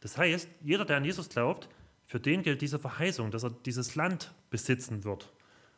Das 0.00 0.18
heißt, 0.18 0.48
jeder, 0.62 0.84
der 0.84 0.96
an 0.96 1.04
Jesus 1.04 1.28
glaubt, 1.28 1.68
für 2.06 2.20
den 2.20 2.42
gilt 2.42 2.62
diese 2.62 2.78
Verheißung, 2.78 3.30
dass 3.30 3.42
er 3.42 3.50
dieses 3.50 3.94
Land 3.94 4.32
besitzen 4.50 5.04
wird. 5.04 5.32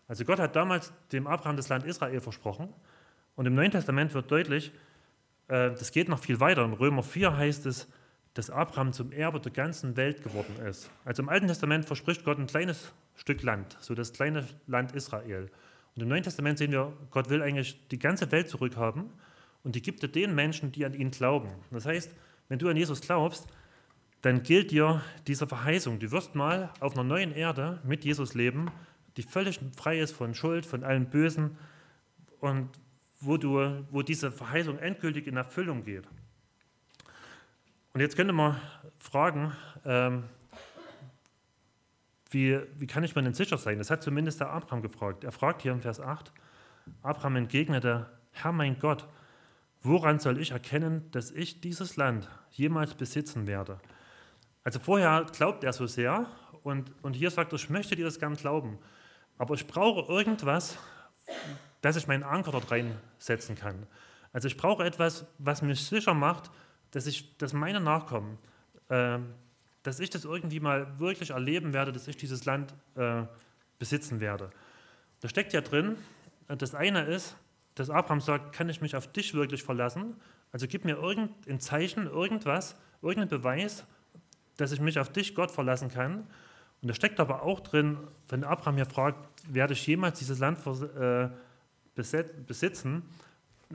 Also 0.09 0.25
Gott 0.25 0.39
hat 0.39 0.57
damals 0.57 0.93
dem 1.13 1.27
Abraham 1.27 1.57
das 1.57 1.69
Land 1.69 1.85
Israel 1.85 2.21
versprochen. 2.21 2.73
Und 3.37 3.47
im 3.47 3.55
Neuen 3.55 3.71
Testament 3.71 4.15
wird 4.15 4.31
deutlich, 4.31 4.73
äh, 5.49 5.71
das 5.71 5.93
geht 5.93 6.09
noch 6.09 6.19
viel 6.19 6.41
weiter. 6.41 6.65
In 6.65 6.73
Römer 6.73 7.03
4 7.03 7.37
heißt 7.37 7.67
es, 7.67 7.89
dass 8.35 8.51
Abraham 8.51 8.93
zum 8.93 9.13
Erbe 9.13 9.41
der 9.41 9.53
ganzen 9.53 9.97
Welt 9.97 10.23
geworden 10.23 10.57
ist. 10.65 10.91
Also 11.05 11.23
im 11.23 11.29
Alten 11.29 11.47
Testament 11.47 11.87
verspricht 11.87 12.25
Gott 12.25 12.39
ein 12.39 12.47
kleines 12.47 12.93
Stück 13.17 13.43
Land, 13.43 13.77
so 13.81 13.95
das 13.95 14.13
kleine 14.13 14.47
Land 14.67 14.93
Israel. 14.93 15.51
Und 15.97 16.03
im 16.03 16.09
Neuen 16.09 16.23
Testament 16.23 16.59
sehen 16.59 16.71
wir, 16.71 16.93
Gott 17.11 17.31
will 17.31 17.43
eigentlich 17.43 17.89
die 17.89 17.99
ganze 17.99 18.31
Welt 18.31 18.49
zurückhaben 18.49 19.11
und 19.65 19.75
die 19.75 19.83
gibt 19.83 20.03
er 20.05 20.09
den 20.09 20.35
Menschen, 20.35 20.71
die 20.71 20.85
an 20.85 20.95
ihn 20.95 21.11
glauben. 21.11 21.49
Das 21.73 21.85
heißt, 21.85 22.15
wenn 22.49 22.59
du 22.61 22.69
an 22.69 22.77
Jesus 22.77 23.01
glaubst, 23.01 23.49
dann 24.23 24.43
gilt 24.43 24.71
dir 24.71 25.03
diese 25.27 25.47
Verheißung. 25.47 25.99
Du 25.99 26.11
wirst 26.11 26.35
mal 26.35 26.73
auf 26.81 26.95
einer 26.95 27.05
neuen 27.05 27.33
Erde 27.33 27.81
mit 27.85 28.05
Jesus 28.05 28.35
leben, 28.35 28.71
die 29.17 29.23
völlig 29.23 29.61
frei 29.77 30.01
ist 30.01 30.13
von 30.13 30.35
Schuld, 30.35 30.67
von 30.67 30.85
allem 30.85 31.07
Bösen 31.07 31.57
und 32.41 32.69
wo, 33.21 33.37
du, 33.37 33.85
wo 33.91 34.03
diese 34.03 34.31
Verheißung 34.31 34.79
endgültig 34.79 35.27
in 35.27 35.37
Erfüllung 35.37 35.85
geht. 35.85 36.07
Und 37.95 38.01
jetzt 38.01 38.17
könnte 38.17 38.33
man 38.33 38.61
fragen, 38.99 39.53
ähm, 39.85 40.25
wie, 42.31 42.61
wie 42.77 42.87
kann 42.87 43.05
ich 43.05 43.17
mir 43.17 43.23
denn 43.23 43.35
sicher 43.35 43.57
sein? 43.57 43.79
Das 43.79 43.91
hat 43.91 44.03
zumindest 44.03 44.41
der 44.41 44.51
Abraham 44.51 44.83
gefragt. 44.83 45.25
Er 45.25 45.33
fragt 45.33 45.63
hier 45.63 45.73
im 45.73 45.81
Vers 45.81 46.01
8, 46.01 46.33
Abraham 47.03 47.37
entgegnete, 47.37 48.07
Herr 48.33 48.53
mein 48.53 48.79
Gott, 48.79 49.09
woran 49.83 50.19
soll 50.19 50.39
ich 50.39 50.51
erkennen, 50.51 51.11
dass 51.11 51.31
ich 51.31 51.61
dieses 51.61 51.97
Land 51.97 52.29
jemals 52.51 52.95
besitzen 52.95 53.47
werde? 53.47 53.81
Also 54.69 54.81
vorher 54.81 55.25
glaubt 55.33 55.65
er 55.65 55.73
so 55.73 55.87
sehr 55.87 56.27
und, 56.63 56.93
und 57.01 57.15
hier 57.15 57.31
sagt 57.31 57.55
er, 57.55 57.57
ich 57.57 57.71
möchte 57.71 57.97
dir 57.97 58.05
das 58.05 58.19
gern 58.19 58.35
glauben, 58.35 58.79
aber 59.39 59.55
ich 59.55 59.67
brauche 59.67 60.13
irgendwas, 60.13 60.77
dass 61.81 61.97
ich 61.97 62.07
meinen 62.07 62.23
Anker 62.23 62.53
dort 62.53 62.71
reinsetzen 62.71 63.57
kann. 63.57 63.87
Also 64.31 64.47
ich 64.47 64.59
brauche 64.59 64.85
etwas, 64.85 65.25
was 65.39 65.63
mich 65.63 65.83
sicher 65.87 66.13
macht, 66.13 66.51
dass, 66.91 67.07
ich, 67.07 67.39
dass 67.39 67.55
meine 67.55 67.81
Nachkommen, 67.81 68.37
äh, 68.91 69.19
dass 69.85 70.01
ich 70.01 70.11
das 70.11 70.27
irgendwie 70.27 70.61
mal 70.61 70.99
wirklich 71.01 71.31
erleben 71.31 71.73
werde, 71.73 71.91
dass 71.91 72.07
ich 72.07 72.19
dieses 72.19 72.45
Land 72.45 72.75
äh, 72.95 73.23
besitzen 73.79 74.21
werde. 74.21 74.51
Da 75.21 75.31
steckt 75.31 75.55
ja 75.55 75.63
drin, 75.63 75.97
das 76.47 76.75
eine 76.75 77.07
ist, 77.07 77.37
dass 77.75 77.89
Abraham 77.89 78.21
sagt, 78.21 78.55
kann 78.55 78.69
ich 78.69 78.83
mich 78.83 78.95
auf 78.95 79.11
dich 79.11 79.33
wirklich 79.33 79.63
verlassen? 79.63 80.17
Also 80.53 80.67
gib 80.69 80.85
mir 80.85 80.97
irgendein 80.97 81.59
Zeichen, 81.59 82.05
irgendwas, 82.07 82.77
irgendeinen 83.01 83.31
Beweis, 83.31 83.87
dass 84.59 84.73
ich 84.73 84.81
mich 84.81 84.99
auf 84.99 85.11
dich, 85.11 85.35
Gott, 85.35 85.51
verlassen 85.51 85.89
kann. 85.89 86.27
Und 86.83 86.89
da 86.89 86.95
steckt 86.95 87.19
aber 87.19 87.43
auch 87.43 87.61
drin, 87.61 87.97
wenn 88.29 88.45
Abraham 88.45 88.77
hier 88.77 88.87
fragt, 88.87 89.19
werde 89.49 89.73
ich 89.73 89.87
jemals 89.87 90.19
dieses 90.19 90.39
Land 90.39 90.59
äh, 90.67 91.29
besitzen, 91.95 93.03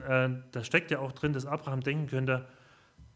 äh, 0.06 0.28
da 0.52 0.64
steckt 0.64 0.90
ja 0.90 1.00
auch 1.00 1.12
drin, 1.12 1.32
dass 1.32 1.46
Abraham 1.46 1.80
denken 1.80 2.06
könnte, 2.06 2.46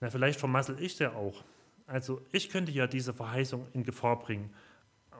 na 0.01 0.11
vielleicht 0.11 0.39
vermassel 0.39 0.81
ich 0.81 0.99
ja 0.99 1.13
auch. 1.13 1.45
Also 1.87 2.21
ich 2.33 2.51
könnte 2.51 2.73
ja 2.73 2.87
diese 2.87 3.15
Verheißung 3.15 3.67
in 3.73 3.83
Gefahr 3.85 4.19
bringen. 4.19 4.51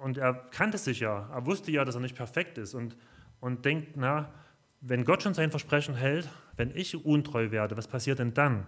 Und 0.03 0.19
er 0.19 0.35
kannte 0.51 0.79
sich 0.79 1.01
ja, 1.01 1.29
er 1.33 1.47
wusste 1.47 1.71
ja, 1.71 1.85
dass 1.85 1.95
er 1.95 2.01
nicht 2.01 2.15
perfekt 2.15 2.59
ist 2.59 2.75
und, 2.75 2.97
und 3.41 3.65
denkt, 3.65 3.97
na, 3.97 4.33
wenn 4.81 5.05
Gott 5.05 5.23
schon 5.23 5.35
sein 5.35 5.51
Versprechen 5.51 5.95
hält, 5.95 6.29
wenn 6.57 6.75
ich 6.75 7.05
untreu 7.05 7.51
werde, 7.51 7.77
was 7.77 7.89
passiert 7.89 8.21
denn 8.21 8.35
dann? 8.35 8.67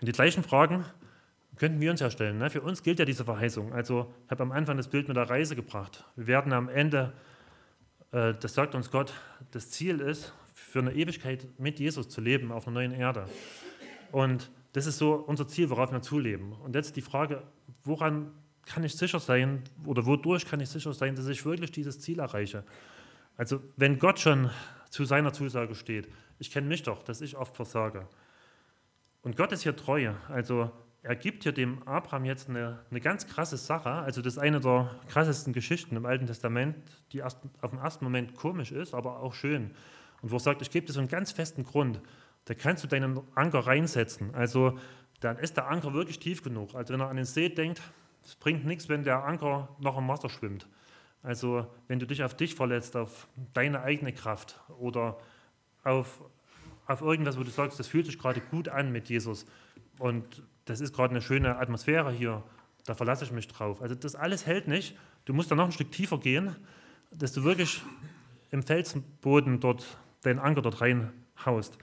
Und 0.00 0.08
die 0.08 0.12
gleichen 0.12 0.42
Fragen 0.42 0.84
könnten 1.56 1.80
wir 1.80 1.90
uns 1.90 2.00
ja 2.00 2.10
stellen. 2.10 2.38
Ne? 2.38 2.50
Für 2.50 2.60
uns 2.60 2.82
gilt 2.82 2.98
ja 2.98 3.04
diese 3.04 3.24
Verheißung. 3.24 3.72
Also 3.72 4.12
ich 4.24 4.30
habe 4.30 4.42
am 4.42 4.52
Anfang 4.52 4.76
das 4.76 4.88
Bild 4.88 5.08
mit 5.08 5.16
der 5.16 5.28
Reise 5.28 5.56
gebracht. 5.56 6.04
Wir 6.16 6.26
werden 6.26 6.52
am 6.52 6.68
Ende, 6.68 7.12
äh, 8.12 8.34
das 8.34 8.54
sagt 8.54 8.74
uns 8.74 8.90
Gott, 8.90 9.12
das 9.52 9.70
Ziel 9.70 10.00
ist, 10.00 10.32
für 10.52 10.80
eine 10.80 10.92
Ewigkeit 10.92 11.46
mit 11.58 11.78
Jesus 11.78 12.08
zu 12.08 12.20
leben 12.20 12.52
auf 12.52 12.66
einer 12.66 12.74
neuen 12.74 12.92
Erde. 12.92 13.26
Und 14.12 14.50
das 14.72 14.86
ist 14.86 14.98
so 14.98 15.14
unser 15.14 15.48
Ziel, 15.48 15.70
worauf 15.70 15.92
wir 15.92 16.02
zuleben. 16.02 16.52
Und 16.52 16.74
jetzt 16.74 16.96
die 16.96 17.02
Frage, 17.02 17.42
woran 17.84 18.32
kann 18.66 18.84
ich 18.84 18.94
sicher 18.96 19.20
sein 19.20 19.62
oder 19.84 20.04
wodurch 20.06 20.44
kann 20.44 20.60
ich 20.60 20.68
sicher 20.68 20.92
sein, 20.92 21.14
dass 21.14 21.26
ich 21.28 21.44
wirklich 21.44 21.70
dieses 21.72 22.00
Ziel 22.00 22.18
erreiche? 22.18 22.64
Also 23.36 23.60
wenn 23.76 23.98
Gott 23.98 24.18
schon 24.18 24.50
zu 24.90 25.04
seiner 25.04 25.32
Zusage 25.32 25.74
steht, 25.74 26.08
ich 26.38 26.50
kenne 26.50 26.66
mich 26.66 26.82
doch, 26.82 27.02
dass 27.02 27.20
ich 27.20 27.36
oft 27.36 27.56
versage. 27.56 28.06
Und 29.22 29.36
Gott 29.36 29.52
ist 29.52 29.62
hier 29.62 29.76
treu. 29.76 30.12
Also 30.28 30.70
er 31.06 31.14
gibt 31.14 31.44
hier 31.44 31.52
dem 31.52 31.84
Abraham 31.84 32.24
jetzt 32.24 32.48
eine, 32.48 32.80
eine 32.90 33.00
ganz 33.00 33.28
krasse 33.28 33.56
Sache. 33.56 33.90
Also 33.90 34.22
das 34.22 34.34
ist 34.34 34.38
eine 34.40 34.58
der 34.58 34.90
krassesten 35.08 35.52
Geschichten 35.52 35.94
im 35.94 36.04
Alten 36.04 36.26
Testament, 36.26 36.76
die 37.12 37.18
erst, 37.18 37.38
auf 37.60 37.70
den 37.70 37.78
ersten 37.78 38.04
Moment 38.04 38.34
komisch 38.34 38.72
ist, 38.72 38.92
aber 38.92 39.20
auch 39.20 39.32
schön. 39.32 39.70
Und 40.20 40.32
wo 40.32 40.36
er 40.36 40.40
sagt, 40.40 40.62
ich 40.62 40.70
gebe 40.70 40.84
dir 40.84 40.92
so 40.92 40.98
einen 40.98 41.08
ganz 41.08 41.30
festen 41.30 41.62
Grund. 41.62 42.00
Da 42.46 42.54
kannst 42.54 42.82
du 42.82 42.88
deinen 42.88 43.20
Anker 43.36 43.60
reinsetzen. 43.60 44.34
Also 44.34 44.80
dann 45.20 45.38
ist 45.38 45.56
der 45.56 45.68
Anker 45.68 45.94
wirklich 45.94 46.18
tief 46.18 46.42
genug. 46.42 46.74
Also 46.74 46.92
wenn 46.92 47.00
er 47.00 47.08
an 47.08 47.16
den 47.16 47.24
See 47.24 47.50
denkt, 47.50 47.80
es 48.24 48.34
bringt 48.34 48.64
nichts, 48.64 48.88
wenn 48.88 49.04
der 49.04 49.24
Anker 49.24 49.68
noch 49.78 49.96
im 49.96 50.08
Wasser 50.08 50.28
schwimmt. 50.28 50.66
Also 51.22 51.68
wenn 51.86 52.00
du 52.00 52.06
dich 52.06 52.24
auf 52.24 52.34
dich 52.34 52.56
verletzt, 52.56 52.96
auf 52.96 53.28
deine 53.54 53.82
eigene 53.82 54.12
Kraft 54.12 54.60
oder 54.80 55.18
auf, 55.84 56.20
auf 56.88 57.00
irgendwas, 57.00 57.38
wo 57.38 57.44
du 57.44 57.50
sagst, 57.50 57.78
das 57.78 57.86
fühlt 57.86 58.06
sich 58.06 58.18
gerade 58.18 58.40
gut 58.40 58.68
an 58.68 58.90
mit 58.90 59.08
Jesus 59.08 59.46
und 60.00 60.42
das 60.66 60.80
ist 60.80 60.94
gerade 60.94 61.12
eine 61.12 61.22
schöne 61.22 61.56
Atmosphäre 61.56 62.12
hier, 62.12 62.42
da 62.84 62.94
verlasse 62.94 63.24
ich 63.24 63.32
mich 63.32 63.48
drauf. 63.48 63.80
Also 63.80 63.94
das 63.94 64.14
alles 64.14 64.46
hält 64.46 64.68
nicht. 64.68 64.96
Du 65.24 65.32
musst 65.32 65.50
da 65.50 65.54
noch 65.54 65.64
ein 65.64 65.72
Stück 65.72 65.90
tiefer 65.90 66.18
gehen, 66.18 66.54
dass 67.10 67.32
du 67.32 67.44
wirklich 67.44 67.82
im 68.50 68.62
Felsenboden 68.62 69.60
dort 69.60 69.96
deinen 70.22 70.38
Anker 70.38 70.62
dort 70.62 70.80
reinhaust. 70.80 71.78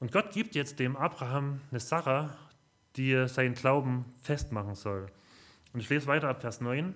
Und 0.00 0.12
Gott 0.12 0.32
gibt 0.32 0.54
jetzt 0.54 0.78
dem 0.78 0.96
Abraham 0.96 1.60
eine 1.70 1.80
Sache, 1.80 2.30
die 2.96 3.26
seinen 3.28 3.54
Glauben 3.54 4.04
festmachen 4.22 4.74
soll. 4.74 5.06
Und 5.72 5.80
ich 5.80 5.88
lese 5.88 6.06
weiter 6.06 6.28
ab 6.28 6.40
Vers 6.40 6.60
9. 6.60 6.94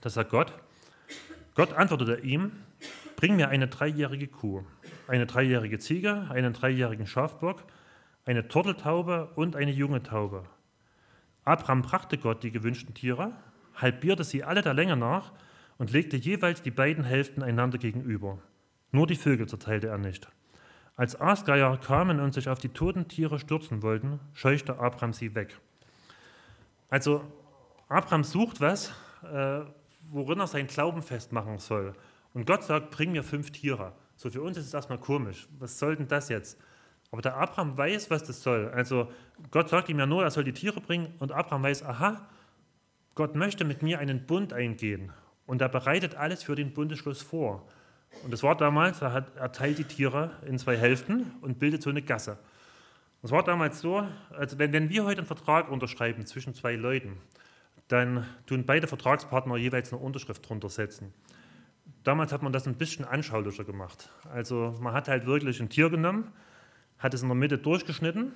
Das 0.00 0.14
sagt 0.14 0.30
Gott. 0.30 0.52
Gott 1.54 1.72
antwortete 1.72 2.20
ihm, 2.20 2.52
bring 3.16 3.36
mir 3.36 3.48
eine 3.48 3.68
dreijährige 3.68 4.28
Kuh, 4.28 4.64
eine 5.08 5.26
dreijährige 5.26 5.78
Ziege, 5.78 6.26
einen 6.30 6.52
dreijährigen 6.52 7.06
Schafbock, 7.06 7.64
eine 8.30 8.46
Turteltaube 8.46 9.32
und 9.34 9.56
eine 9.56 9.72
junge 9.72 10.04
Taube. 10.04 10.44
Abraham 11.44 11.82
brachte 11.82 12.16
Gott 12.16 12.44
die 12.44 12.52
gewünschten 12.52 12.94
Tiere, 12.94 13.32
halbierte 13.74 14.22
sie 14.22 14.44
alle 14.44 14.62
der 14.62 14.72
Länge 14.72 14.96
nach 14.96 15.32
und 15.78 15.90
legte 15.90 16.16
jeweils 16.16 16.62
die 16.62 16.70
beiden 16.70 17.02
Hälften 17.02 17.42
einander 17.42 17.78
gegenüber. 17.78 18.38
Nur 18.92 19.08
die 19.08 19.16
Vögel 19.16 19.48
zerteilte 19.48 19.88
er 19.88 19.98
nicht. 19.98 20.28
Als 20.94 21.20
Aasgeier 21.20 21.76
kamen 21.78 22.20
und 22.20 22.32
sich 22.32 22.48
auf 22.48 22.60
die 22.60 22.68
toten 22.68 23.08
Tiere 23.08 23.40
stürzen 23.40 23.82
wollten, 23.82 24.20
scheuchte 24.32 24.78
Abraham 24.78 25.12
sie 25.12 25.34
weg. 25.34 25.58
Also 26.88 27.24
Abraham 27.88 28.22
sucht 28.22 28.60
was, 28.60 28.92
äh, 29.24 29.62
worin 30.08 30.38
er 30.38 30.46
seinen 30.46 30.68
Glauben 30.68 31.02
festmachen 31.02 31.58
soll. 31.58 31.94
Und 32.32 32.46
Gott 32.46 32.62
sagt, 32.62 32.92
bring 32.92 33.10
mir 33.10 33.24
fünf 33.24 33.50
Tiere. 33.50 33.92
So 34.14 34.30
für 34.30 34.42
uns 34.42 34.56
ist 34.56 34.66
es 34.66 34.74
erstmal 34.74 34.98
komisch. 34.98 35.48
Was 35.58 35.80
soll 35.80 35.96
denn 35.96 36.06
das 36.06 36.28
jetzt? 36.28 36.60
Aber 37.10 37.22
der 37.22 37.36
Abraham 37.36 37.76
weiß, 37.76 38.10
was 38.10 38.24
das 38.24 38.42
soll. 38.42 38.68
Also 38.68 39.10
Gott 39.50 39.68
sagt 39.68 39.88
ihm 39.88 39.98
ja 39.98 40.06
nur, 40.06 40.22
er 40.22 40.30
soll 40.30 40.44
die 40.44 40.52
Tiere 40.52 40.80
bringen 40.80 41.12
und 41.18 41.32
Abraham 41.32 41.64
weiß, 41.64 41.82
aha, 41.82 42.28
Gott 43.14 43.34
möchte 43.34 43.64
mit 43.64 43.82
mir 43.82 43.98
einen 43.98 44.26
Bund 44.26 44.52
eingehen. 44.52 45.12
Und 45.46 45.60
er 45.60 45.68
bereitet 45.68 46.14
alles 46.14 46.44
für 46.44 46.54
den 46.54 46.72
Bundesschluss 46.72 47.22
vor. 47.22 47.66
Und 48.22 48.32
das 48.32 48.42
war 48.42 48.56
damals, 48.56 49.02
er, 49.02 49.12
hat, 49.12 49.36
er 49.36 49.52
teilt 49.52 49.78
die 49.78 49.84
Tiere 49.84 50.30
in 50.46 50.58
zwei 50.58 50.76
Hälften 50.76 51.32
und 51.40 51.58
bildet 51.58 51.82
so 51.82 51.90
eine 51.90 52.02
Gasse. 52.02 52.38
Das 53.22 53.30
war 53.32 53.42
damals 53.42 53.80
so, 53.80 54.06
also 54.30 54.58
wenn, 54.58 54.72
wenn 54.72 54.88
wir 54.88 55.04
heute 55.04 55.18
einen 55.18 55.26
Vertrag 55.26 55.70
unterschreiben 55.70 56.24
zwischen 56.26 56.54
zwei 56.54 56.76
Leuten, 56.76 57.18
dann 57.88 58.24
tun 58.46 58.64
beide 58.64 58.86
Vertragspartner 58.86 59.56
jeweils 59.56 59.92
eine 59.92 60.00
Unterschrift 60.00 60.48
drunter 60.48 60.68
setzen. 60.68 61.12
Damals 62.04 62.32
hat 62.32 62.42
man 62.42 62.52
das 62.52 62.66
ein 62.66 62.76
bisschen 62.76 63.04
anschaulicher 63.04 63.64
gemacht. 63.64 64.10
Also 64.32 64.74
man 64.80 64.94
hat 64.94 65.08
halt 65.08 65.26
wirklich 65.26 65.60
ein 65.60 65.68
Tier 65.68 65.90
genommen, 65.90 66.32
hat 67.00 67.14
es 67.14 67.22
in 67.22 67.28
der 67.28 67.34
Mitte 67.34 67.58
durchgeschnitten 67.58 68.32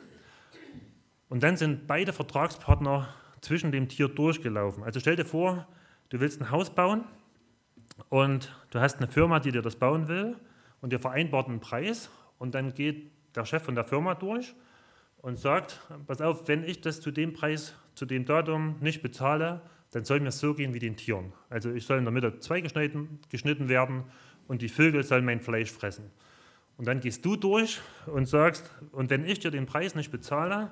und 1.28 1.42
dann 1.42 1.56
sind 1.56 1.86
beide 1.86 2.12
Vertragspartner 2.12 3.08
zwischen 3.40 3.70
dem 3.70 3.88
Tier 3.88 4.08
durchgelaufen. 4.08 4.82
Also 4.82 4.98
stell 4.98 5.16
dir 5.16 5.24
vor, 5.24 5.68
du 6.08 6.18
willst 6.18 6.40
ein 6.40 6.50
Haus 6.50 6.70
bauen 6.70 7.04
und 8.08 8.52
du 8.70 8.80
hast 8.80 8.96
eine 8.96 9.06
Firma, 9.08 9.38
die 9.38 9.52
dir 9.52 9.62
das 9.62 9.76
bauen 9.76 10.08
will 10.08 10.36
und 10.80 10.92
ihr 10.92 10.98
vereinbart 10.98 11.48
einen 11.48 11.60
Preis 11.60 12.10
und 12.38 12.54
dann 12.54 12.74
geht 12.74 13.10
der 13.36 13.44
Chef 13.44 13.62
von 13.62 13.74
der 13.74 13.84
Firma 13.84 14.14
durch 14.14 14.54
und 15.18 15.38
sagt, 15.38 15.80
pass 16.06 16.20
auf, 16.20 16.48
wenn 16.48 16.64
ich 16.64 16.80
das 16.80 17.00
zu 17.00 17.10
dem 17.10 17.32
Preis, 17.32 17.74
zu 17.94 18.06
dem 18.06 18.24
Datum 18.24 18.76
nicht 18.80 19.02
bezahle, 19.02 19.60
dann 19.92 20.04
soll 20.04 20.20
mir 20.20 20.32
so 20.32 20.54
gehen 20.54 20.74
wie 20.74 20.78
den 20.78 20.96
Tieren. 20.96 21.32
Also 21.50 21.72
ich 21.72 21.86
soll 21.86 21.98
in 21.98 22.04
der 22.04 22.12
Mitte 22.12 22.38
zwei 22.40 22.60
geschnitten, 22.60 23.20
geschnitten 23.30 23.68
werden 23.68 24.04
und 24.48 24.62
die 24.62 24.68
Vögel 24.68 25.02
sollen 25.02 25.24
mein 25.24 25.40
Fleisch 25.40 25.70
fressen. 25.70 26.10
Und 26.76 26.86
dann 26.86 27.00
gehst 27.00 27.24
du 27.24 27.36
durch 27.36 27.80
und 28.06 28.26
sagst, 28.26 28.70
und 28.92 29.10
wenn 29.10 29.24
ich 29.24 29.38
dir 29.38 29.50
den 29.50 29.66
Preis 29.66 29.94
nicht 29.94 30.10
bezahle, 30.10 30.70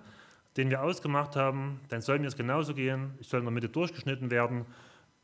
den 0.56 0.70
wir 0.70 0.82
ausgemacht 0.82 1.36
haben, 1.36 1.80
dann 1.88 2.02
soll 2.02 2.18
mir 2.18 2.26
es 2.26 2.36
genauso 2.36 2.74
gehen, 2.74 3.12
ich 3.20 3.28
soll 3.28 3.40
in 3.40 3.46
der 3.46 3.52
Mitte 3.52 3.68
durchgeschnitten 3.68 4.30
werden 4.30 4.66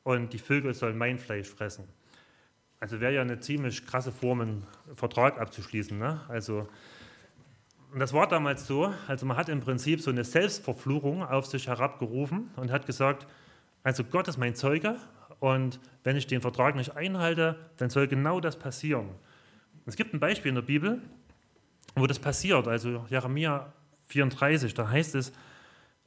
und 0.05 0.33
die 0.33 0.39
Vögel 0.39 0.73
sollen 0.75 0.97
mein 0.97 1.19
Fleisch 1.19 1.49
fressen. 1.49 1.85
Also 2.81 3.01
wäre 3.01 3.15
ja 3.15 3.23
eine 3.23 3.41
ziemlich 3.41 3.85
krasse 3.87 4.13
Form, 4.13 4.41
einen 4.41 4.67
Vertrag 4.95 5.41
abzuschließen. 5.41 5.99
Ne? 5.99 6.21
Also 6.29 6.69
und 7.93 8.01
das 8.01 8.13
war 8.13 8.29
damals 8.29 8.67
so, 8.67 8.93
also 9.07 9.25
man 9.25 9.37
hat 9.37 9.49
im 9.49 9.61
Prinzip 9.61 10.03
so 10.03 10.11
eine 10.11 10.25
Selbstverfluchung 10.25 11.23
auf 11.23 11.47
sich 11.47 11.69
herabgerufen 11.69 12.51
und 12.57 12.71
hat 12.71 12.85
gesagt, 12.85 13.27
also 13.83 14.05
Gott 14.05 14.29
ist 14.29 14.37
mein 14.37 14.55
Zeuge 14.55 14.97
und 15.41 15.81
wenn 16.05 16.17
ich 16.17 16.27
den 16.27 16.43
Vertrag 16.43 16.75
nicht 16.75 16.97
einhalte, 16.97 17.57
dann 17.79 17.89
soll 17.89 18.07
genau 18.07 18.41
das 18.41 18.59
passieren. 18.59 19.09
Es 19.89 19.97
gibt 19.97 20.13
ein 20.13 20.21
Beispiel 20.21 20.51
in 20.51 20.55
der 20.55 20.61
Bibel, 20.61 21.01
wo 21.95 22.07
das 22.07 22.19
passiert, 22.19 22.69
also 22.69 23.07
Jeremia 23.09 23.73
34, 24.09 24.75
da 24.75 24.91
heißt 24.91 25.15
es, 25.15 25.33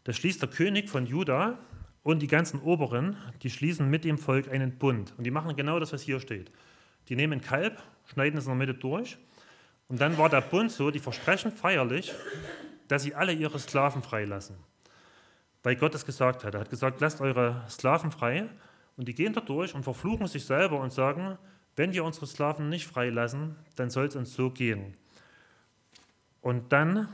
da 0.04 0.14
schließt 0.14 0.40
der 0.40 0.50
König 0.50 0.88
von 0.88 1.08
Juda 1.08 1.58
und 2.04 2.20
die 2.20 2.28
ganzen 2.28 2.62
Oberen, 2.62 3.18
die 3.42 3.50
schließen 3.50 3.90
mit 3.90 4.04
dem 4.04 4.20
Volk 4.20 4.50
einen 4.50 4.78
Bund. 4.78 5.16
Und 5.18 5.24
die 5.24 5.32
machen 5.32 5.56
genau 5.56 5.80
das, 5.80 5.94
was 5.94 6.04
hier 6.04 6.20
steht. 6.20 6.52
Die 7.10 7.16
nehmen 7.16 7.34
ein 7.34 7.42
Kalb, 7.42 7.82
schneiden 8.06 8.38
es 8.38 8.46
in 8.46 8.52
der 8.52 8.68
Mitte 8.68 8.76
durch. 8.76 9.18
Und 9.88 10.00
dann 10.00 10.16
war 10.16 10.30
der 10.30 10.42
Bund 10.42 10.72
so, 10.72 10.92
die 10.92 11.00
versprechen 11.00 11.52
feierlich, 11.52 12.14
dass 12.88 13.02
sie 13.02 13.16
alle 13.16 13.34
ihre 13.34 13.58
Sklaven 13.58 14.04
freilassen. 14.04 14.58
Weil 15.64 15.76
Gott 15.76 15.96
es 15.96 16.06
gesagt 16.06 16.44
hat. 16.44 16.54
Er 16.54 16.60
hat 16.60 16.70
gesagt, 16.70 17.02
lasst 17.02 17.20
eure 17.20 17.66
Sklaven 17.68 18.12
frei. 18.12 18.48
Und 18.96 19.08
die 19.08 19.16
gehen 19.16 19.34
da 19.34 19.42
durch 19.42 19.74
und 19.74 19.82
verfluchen 19.82 20.28
sich 20.28 20.46
selber 20.46 20.80
und 20.80 20.94
sagen, 20.94 21.40
wenn 21.76 21.94
wir 21.94 22.04
unsere 22.04 22.28
Sklaven 22.28 22.70
nicht 22.70 22.88
freilassen, 22.88 23.56
dann 23.76 23.90
soll 23.90 24.06
es 24.06 24.16
uns 24.16 24.34
so 24.34 24.50
gehen. 24.50 24.96
Und 26.42 26.72
dann 26.72 27.08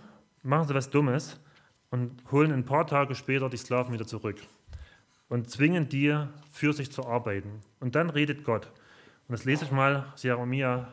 machen 0.43 0.67
sie 0.67 0.73
was 0.73 0.89
Dummes 0.89 1.39
und 1.89 2.21
holen 2.31 2.51
ein 2.51 2.65
paar 2.65 2.87
Tage 2.87 3.15
später 3.15 3.49
die 3.49 3.57
Sklaven 3.57 3.93
wieder 3.93 4.07
zurück 4.07 4.37
und 5.29 5.49
zwingen 5.49 5.89
die, 5.89 6.15
für 6.51 6.73
sich 6.73 6.91
zu 6.91 7.05
arbeiten. 7.05 7.61
Und 7.79 7.95
dann 7.95 8.09
redet 8.09 8.43
Gott. 8.43 8.71
Und 9.27 9.33
das 9.33 9.45
lese 9.45 9.65
ich 9.65 9.71
mal, 9.71 10.05
Jeremia 10.17 10.87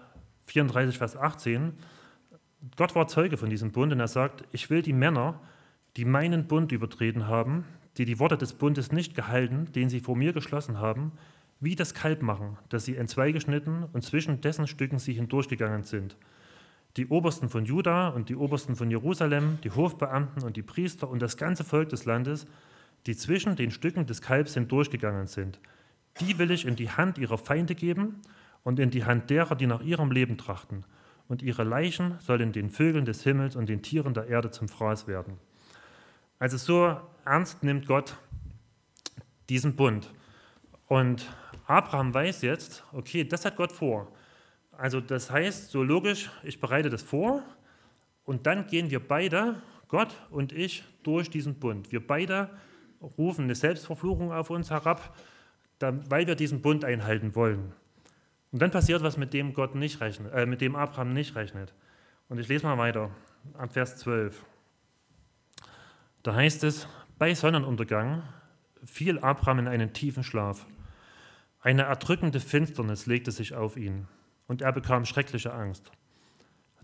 34, 0.47 0.99
Vers 0.99 1.17
18. 1.17 1.73
Gott 2.77 2.95
war 2.95 3.07
Zeuge 3.07 3.37
von 3.37 3.51
diesem 3.51 3.73
Bund 3.73 3.93
und 3.93 4.01
er 4.01 4.09
sagt, 4.09 4.45
ich 4.53 4.71
will 4.71 4.83
die 4.83 4.93
Männer, 4.93 5.41
die 5.97 6.05
meinen 6.05 6.47
Bund 6.47 6.73
übertreten 6.73 7.29
haben, 7.29 7.65
die 7.97 8.05
die 8.05 8.19
Worte 8.19 8.37
des 8.37 8.55
Bundes 8.55 8.91
nicht 8.91 9.15
gehalten, 9.15 9.71
den 9.73 9.89
sie 9.89 10.01
vor 10.01 10.17
mir 10.17 10.33
geschlossen 10.33 10.79
haben, 10.79 11.13
wie 11.65 11.77
das 11.77 11.95
Kalb 11.95 12.23
machen, 12.23 12.59
das 12.69 12.85
sie 12.85 12.97
entzwei 12.97 13.33
geschnitten 13.33 13.85
und 13.93 14.03
zwischen 14.03 14.41
dessen 14.41 14.67
Stücken 14.67 14.99
sie 14.99 15.15
hindurchgegangen 15.15 15.85
sind. 15.85 16.17
Die 16.97 17.09
Obersten 17.09 17.49
von 17.49 17.65
Juda 17.65 18.09
und 18.09 18.29
die 18.29 18.37
Obersten 18.37 18.77
von 18.77 18.91
Jerusalem, 18.91 19.59
die 19.65 19.71
Hofbeamten 19.71 20.45
und 20.45 20.57
die 20.57 20.63
Priester 20.63 21.09
und 21.09 21.21
das 21.21 21.37
ganze 21.37 21.65
Volk 21.65 21.89
des 21.89 22.05
Landes, 22.05 22.47
die 23.07 23.17
zwischen 23.17 23.57
den 23.57 23.71
Stücken 23.71 24.07
des 24.07 24.23
Kalbs 24.23 24.55
hindurchgegangen 24.55 25.27
sind. 25.27 25.59
Die 26.21 26.39
will 26.39 26.51
ich 26.51 26.67
in 26.67 26.77
die 26.77 26.91
Hand 26.91 27.19
ihrer 27.19 27.39
Feinde 27.39 27.75
geben 27.75 28.23
und 28.63 28.79
in 28.79 28.91
die 28.91 29.05
Hand 29.05 29.31
derer, 29.31 29.57
die 29.57 29.67
nach 29.67 29.83
ihrem 29.83 30.13
Leben 30.13 30.39
trachten. 30.39 30.85
Und 31.27 31.43
ihre 31.43 31.65
Leichen 31.65 32.19
sollen 32.21 32.53
den 32.53 32.71
Vögeln 32.71 33.05
des 33.05 33.23
Himmels 33.23 33.57
und 33.57 33.69
den 33.69 33.83
Tieren 33.83 34.15
der 34.15 34.29
Erde 34.29 34.51
zum 34.51 34.69
Fraß 34.69 35.09
werden. 35.09 35.39
Also 36.39 36.57
so 36.57 36.97
ernst 37.25 37.65
nimmt 37.65 37.87
Gott 37.87 38.17
diesen 39.49 39.75
Bund. 39.75 40.13
Und 40.87 41.27
Abraham 41.67 42.13
weiß 42.13 42.43
jetzt, 42.43 42.85
okay, 42.93 43.25
das 43.25 43.45
hat 43.45 43.57
Gott 43.57 43.73
vor. 43.73 44.13
Also 44.73 45.01
das 45.01 45.31
heißt, 45.31 45.71
so 45.71 45.83
logisch, 45.83 46.31
ich 46.43 46.61
bereite 46.61 46.91
das 46.91 47.03
vor 47.03 47.43
und 48.25 48.47
dann 48.47 48.67
gehen 48.67 48.91
wir 48.91 49.01
beide, 49.01 49.63
Gott 49.89 50.15
und 50.31 50.53
ich, 50.53 50.85
durch 51.03 51.31
diesen 51.31 51.55
Bund. 51.55 51.93
Wir 51.93 52.05
beide 52.05 52.51
rufen 53.19 53.45
eine 53.45 53.55
Selbstverfluchung 53.55 54.33
auf 54.33 54.51
uns 54.51 54.71
herab, 54.71 55.17
weil 55.81 56.27
wir 56.27 56.35
diesen 56.35 56.63
Bund 56.63 56.85
einhalten 56.85 57.35
wollen. 57.35 57.73
Und 58.51 58.63
dann 58.63 58.71
passiert 58.71 59.03
was, 59.03 59.17
mit 59.17 59.33
dem 59.35 59.53
Gott 59.53 59.75
nicht 59.75 60.01
rechnet, 60.01 60.33
äh, 60.33 60.47
mit 60.47 60.61
dem 60.61 60.77
Abraham 60.77 61.13
nicht 61.13 61.35
rechnet. 61.35 61.75
Und 62.29 62.39
ich 62.39 62.49
lese 62.49 62.65
mal 62.67 62.79
weiter, 62.79 63.11
ab 63.59 63.73
Vers 63.73 63.97
12. 63.97 64.45
Da 66.23 66.35
heißt 66.35 66.65
es, 66.65 66.89
bei 67.19 67.35
Sonnenuntergang 67.35 68.23
fiel 68.85 69.19
Abraham 69.19 69.61
in 69.61 69.69
einen 69.69 69.93
tiefen 69.93 70.23
Schlaf. 70.23 70.67
Eine 71.65 71.85
erdrückende 71.85 72.41
Finsternis 72.41 73.07
legte 73.07 73.31
sich 73.31 73.55
auf 73.55 73.79
ihn 73.79 74.07
und 74.49 74.61
er 74.61 74.71
bekam 74.71 75.07
schreckliche 75.07 75.55
Angst. 75.55 75.91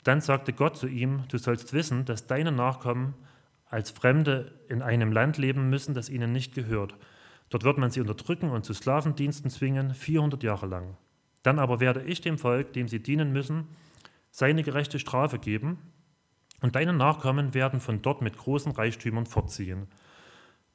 Dann 0.04 0.22
sagte 0.22 0.54
Gott 0.54 0.78
zu 0.78 0.86
ihm, 0.86 1.24
du 1.28 1.36
sollst 1.36 1.74
wissen, 1.74 2.06
dass 2.06 2.26
deine 2.26 2.50
Nachkommen 2.50 3.12
als 3.66 3.90
Fremde 3.90 4.58
in 4.70 4.80
einem 4.80 5.12
Land 5.12 5.36
leben 5.36 5.68
müssen, 5.68 5.92
das 5.92 6.08
ihnen 6.08 6.32
nicht 6.32 6.54
gehört. 6.54 6.96
Dort 7.50 7.64
wird 7.64 7.76
man 7.76 7.90
sie 7.90 8.00
unterdrücken 8.00 8.48
und 8.48 8.64
zu 8.64 8.72
Sklavendiensten 8.72 9.50
zwingen, 9.50 9.92
400 9.92 10.42
Jahre 10.42 10.66
lang. 10.66 10.96
Dann 11.42 11.58
aber 11.58 11.78
werde 11.80 12.02
ich 12.04 12.22
dem 12.22 12.38
Volk, 12.38 12.72
dem 12.72 12.88
sie 12.88 13.02
dienen 13.02 13.34
müssen, 13.34 13.68
seine 14.30 14.62
gerechte 14.62 14.98
Strafe 14.98 15.38
geben, 15.38 15.76
und 16.62 16.74
deine 16.74 16.94
Nachkommen 16.94 17.52
werden 17.52 17.80
von 17.80 18.00
dort 18.00 18.22
mit 18.22 18.38
großen 18.38 18.72
Reichtümern 18.72 19.26
fortziehen. 19.26 19.88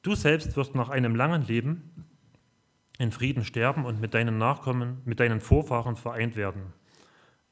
Du 0.02 0.14
selbst 0.14 0.56
wirst 0.56 0.76
nach 0.76 0.90
einem 0.90 1.16
langen 1.16 1.42
Leben 1.42 2.06
in 2.98 3.12
Frieden 3.12 3.44
sterben 3.44 3.84
und 3.84 4.00
mit 4.00 4.14
deinen 4.14 4.38
Nachkommen, 4.38 5.02
mit 5.04 5.20
deinen 5.20 5.40
Vorfahren 5.40 5.96
vereint 5.96 6.36
werden. 6.36 6.72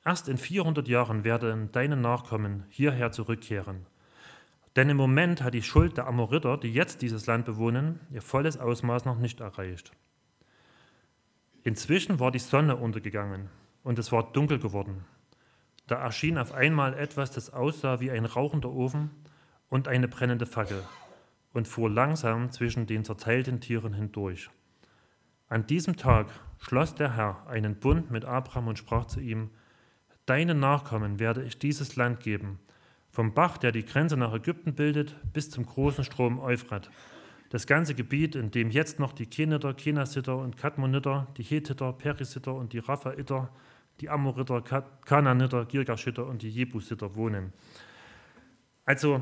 Erst 0.04 0.28
in 0.28 0.38
400 0.38 0.86
Jahren 0.88 1.24
werden 1.24 1.72
deine 1.72 1.96
Nachkommen 1.96 2.64
hierher 2.68 3.12
zurückkehren. 3.12 3.86
Denn 4.76 4.90
im 4.90 4.96
Moment 4.96 5.42
hat 5.42 5.54
die 5.54 5.62
Schuld 5.62 5.96
der 5.96 6.06
Amoriter, 6.06 6.56
die 6.58 6.72
jetzt 6.72 7.00
dieses 7.00 7.26
Land 7.26 7.44
bewohnen, 7.44 8.00
ihr 8.10 8.22
volles 8.22 8.58
Ausmaß 8.58 9.04
noch 9.04 9.18
nicht 9.18 9.40
erreicht. 9.40 9.92
Inzwischen 11.62 12.20
war 12.20 12.30
die 12.30 12.38
Sonne 12.38 12.76
untergegangen 12.76 13.48
und 13.82 13.98
es 13.98 14.12
war 14.12 14.32
dunkel 14.32 14.58
geworden. 14.58 15.04
Da 15.86 15.96
erschien 15.96 16.38
auf 16.38 16.52
einmal 16.52 16.94
etwas, 16.94 17.30
das 17.30 17.52
aussah 17.52 18.00
wie 18.00 18.10
ein 18.10 18.24
rauchender 18.24 18.70
Ofen 18.70 19.10
und 19.68 19.88
eine 19.88 20.08
brennende 20.08 20.46
Fackel 20.46 20.82
und 21.52 21.68
fuhr 21.68 21.88
langsam 21.88 22.50
zwischen 22.50 22.86
den 22.86 23.04
zerteilten 23.04 23.60
Tieren 23.60 23.94
hindurch. 23.94 24.50
An 25.48 25.66
diesem 25.66 25.96
Tag 25.96 26.28
schloss 26.58 26.94
der 26.94 27.16
Herr 27.16 27.46
einen 27.46 27.76
Bund 27.76 28.10
mit 28.10 28.24
Abraham 28.24 28.68
und 28.68 28.78
sprach 28.78 29.06
zu 29.06 29.20
ihm, 29.20 29.50
Deinen 30.26 30.58
Nachkommen 30.58 31.18
werde 31.18 31.42
ich 31.42 31.58
dieses 31.58 31.96
Land 31.96 32.20
geben, 32.20 32.58
vom 33.10 33.34
Bach, 33.34 33.58
der 33.58 33.72
die 33.72 33.84
Grenze 33.84 34.16
nach 34.16 34.32
Ägypten 34.32 34.74
bildet, 34.74 35.16
bis 35.32 35.50
zum 35.50 35.66
großen 35.66 36.02
Strom 36.02 36.38
Euphrat. 36.40 36.90
Das 37.50 37.66
ganze 37.66 37.94
Gebiet, 37.94 38.34
in 38.34 38.50
dem 38.50 38.70
jetzt 38.70 38.98
noch 38.98 39.12
die 39.12 39.26
Keniter, 39.26 39.74
Kenasiter 39.74 40.38
und 40.38 40.56
Kadmoniter, 40.56 41.28
die 41.36 41.42
Hethiter, 41.42 41.92
Perisiter 41.92 42.54
und 42.54 42.72
die 42.72 42.78
Raphaiter, 42.78 43.50
die 44.00 44.08
Amoriter, 44.08 44.62
Kananiter, 45.04 45.66
Girgashiter 45.66 46.26
und 46.26 46.42
die 46.42 46.50
Jebusiter 46.50 47.14
wohnen. 47.14 47.52
Also, 48.86 49.20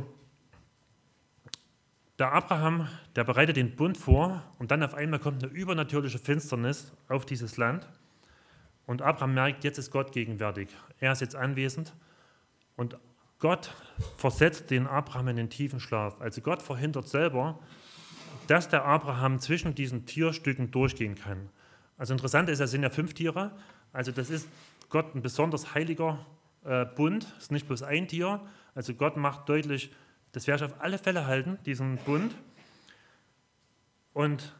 der 2.23 2.33
Abraham, 2.33 2.87
der 3.17 3.25
bereitet 3.25 3.57
den 3.57 3.75
Bund 3.75 3.99
vor 3.99 4.45
und 4.61 4.71
dann 4.71 4.85
auf 4.85 4.95
einmal 4.95 5.19
kommt 5.19 5.43
eine 5.43 5.53
übernatürliche 5.53 6.21
Finsternis 6.21 6.93
auf 7.09 7.27
dieses 7.27 7.57
Land. 7.57 7.89
Und 8.87 9.03
Abraham 9.03 9.35
merkt, 9.35 9.65
jetzt 9.65 9.79
ist 9.79 9.91
Gott 9.91 10.13
gegenwärtig. 10.13 10.69
Er 11.01 11.11
ist 11.11 11.21
jetzt 11.21 11.35
anwesend 11.35 11.93
und 12.77 12.97
Gott 13.41 13.75
versetzt 14.19 14.71
den 14.71 14.87
Abraham 14.87 15.27
in 15.27 15.37
den 15.37 15.51
tiefen 15.51 15.81
Schlaf. 15.81 16.21
Also 16.21 16.43
Gott 16.43 16.63
verhindert 16.63 17.09
selber, 17.09 17.59
dass 18.47 18.69
der 18.69 18.85
Abraham 18.85 19.41
zwischen 19.41 19.75
diesen 19.75 20.07
Tierstücken 20.07 20.71
durchgehen 20.71 21.17
kann. 21.17 21.49
Also 21.99 22.13
interessant 22.13 22.49
ist, 22.49 22.61
es 22.61 22.71
sind 22.71 22.85
ja 22.85 22.91
fünf 22.91 23.15
Tiere. 23.15 23.51
Also 23.93 24.13
das 24.13 24.31
ist 24.31 24.47
Gott 24.91 25.13
ein 25.17 25.23
besonders 25.23 25.75
heiliger 25.75 26.25
äh, 26.65 26.85
Bund. 26.85 27.27
Es 27.39 27.47
ist 27.47 27.51
nicht 27.51 27.67
bloß 27.67 27.83
ein 27.83 28.07
Tier. 28.07 28.41
Also 28.77 28.95
Gott 28.95 29.17
macht 29.17 29.49
deutlich, 29.49 29.91
das 30.33 30.47
werde 30.47 30.65
ich 30.65 30.73
auf 30.73 30.81
alle 30.81 30.99
Fälle 30.99 31.27
halten, 31.27 31.59
diesen 31.65 31.97
Bund. 31.99 32.35
Und 34.13 34.55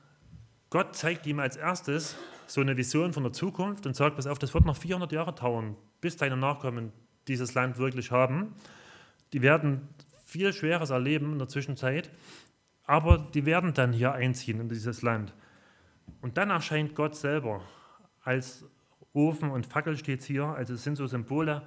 Gott 0.71 0.97
zeigt 0.97 1.27
ihm 1.27 1.41
als 1.41 1.57
erstes 1.57 2.17
so 2.47 2.61
eine 2.61 2.77
Vision 2.77 3.13
von 3.13 3.23
der 3.23 3.33
Zukunft 3.33 3.87
und 3.87 3.97
sagt, 3.97 4.17
pass 4.17 4.27
auf, 4.27 4.39
das 4.39 4.55
wird 4.55 4.65
noch 4.65 4.77
400 4.77 5.13
Jahre 5.13 5.33
dauern, 5.33 5.77
bis 6.01 6.17
deine 6.17 6.37
Nachkommen 6.37 6.93
dieses 7.29 7.55
Land 7.55 7.79
wirklich 7.79 8.11
haben. 8.11 8.55
Die 9.33 9.43
werden 9.43 9.89
viel 10.25 10.53
Schweres 10.53 10.91
erleben 10.91 11.33
in 11.33 11.39
der 11.39 11.49
Zwischenzeit, 11.49 12.11
aber 12.85 13.19
die 13.19 13.47
werden 13.47 13.75
dann 13.75 13.93
hier 13.93 14.13
einziehen 14.13 14.61
in 14.61 14.69
dieses 14.69 15.03
Land. 15.03 15.35
Und 16.21 16.37
dann 16.37 16.51
erscheint 16.51 16.95
Gott 16.95 17.17
selber 17.17 17.63
als 18.23 18.65
Ofen 19.13 19.51
und 19.51 19.67
Fackel 19.67 19.97
steht 19.97 20.23
hier, 20.23 20.47
also 20.47 20.75
es 20.75 20.85
sind 20.85 20.97
so 20.97 21.07
Symbole. 21.07 21.63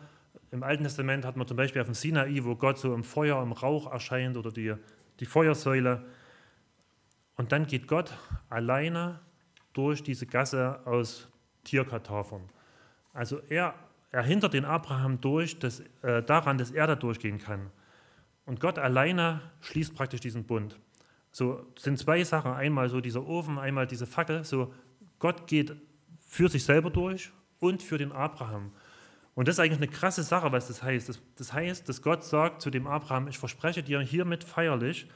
Im 0.51 0.63
Alten 0.63 0.83
Testament 0.83 1.25
hat 1.25 1.35
man 1.35 1.47
zum 1.47 1.57
Beispiel 1.57 1.81
auf 1.81 1.87
dem 1.87 1.93
Sinai, 1.93 2.39
wo 2.43 2.55
Gott 2.55 2.77
so 2.77 2.93
im 2.93 3.03
Feuer, 3.03 3.41
im 3.41 3.51
Rauch 3.51 3.91
erscheint 3.91 4.37
oder 4.37 4.51
die, 4.51 4.73
die 5.19 5.25
Feuersäule. 5.25 6.05
Und 7.35 7.51
dann 7.51 7.67
geht 7.67 7.87
Gott 7.87 8.13
alleine 8.49 9.19
durch 9.73 10.03
diese 10.03 10.25
Gasse 10.25 10.79
aus 10.85 11.27
Tierkatafern. 11.63 12.43
Also 13.13 13.41
er 13.49 13.75
er 14.15 14.23
hindert 14.23 14.53
den 14.53 14.63
Abraham 14.63 15.19
durch, 15.19 15.59
dass, 15.59 15.81
äh, 16.01 16.23
daran, 16.23 16.57
dass 16.57 16.71
er 16.71 16.87
da 16.87 16.95
durchgehen 16.95 17.37
kann. 17.37 17.69
Und 18.45 18.61
Gott 18.61 18.79
alleine 18.79 19.41
schließt 19.59 19.93
praktisch 19.93 20.21
diesen 20.21 20.45
Bund. 20.45 20.79
So 21.33 21.65
sind 21.77 21.99
zwei 21.99 22.23
Sachen, 22.23 22.53
einmal 22.53 22.87
so 22.87 23.01
dieser 23.01 23.27
Ofen, 23.27 23.59
einmal 23.59 23.87
diese 23.87 24.05
Fackel. 24.05 24.45
So 24.45 24.73
Gott 25.19 25.47
geht 25.47 25.75
für 26.17 26.47
sich 26.47 26.63
selber 26.63 26.91
durch 26.91 27.29
und 27.59 27.83
für 27.83 27.97
den 27.97 28.13
Abraham. 28.13 28.71
Und 29.35 29.47
das 29.47 29.55
ist 29.55 29.59
eigentlich 29.59 29.77
eine 29.77 29.87
krasse 29.87 30.23
Sache, 30.23 30.51
was 30.51 30.67
das 30.67 30.81
heißt. 30.81 31.09
Das, 31.09 31.21
das 31.37 31.53
heißt, 31.53 31.87
dass 31.87 32.01
Gott 32.01 32.23
sagt 32.23 32.61
zu 32.61 32.69
dem 32.69 32.87
Abraham, 32.87 33.27
ich 33.27 33.37
verspreche 33.37 33.83
dir 33.83 33.99
hiermit 34.01 34.43
feierlich, 34.43 35.07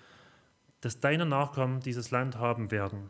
dass 0.81 0.99
deine 0.99 1.25
Nachkommen 1.25 1.79
dieses 1.79 2.11
Land 2.11 2.37
haben 2.37 2.71
werden. 2.71 3.09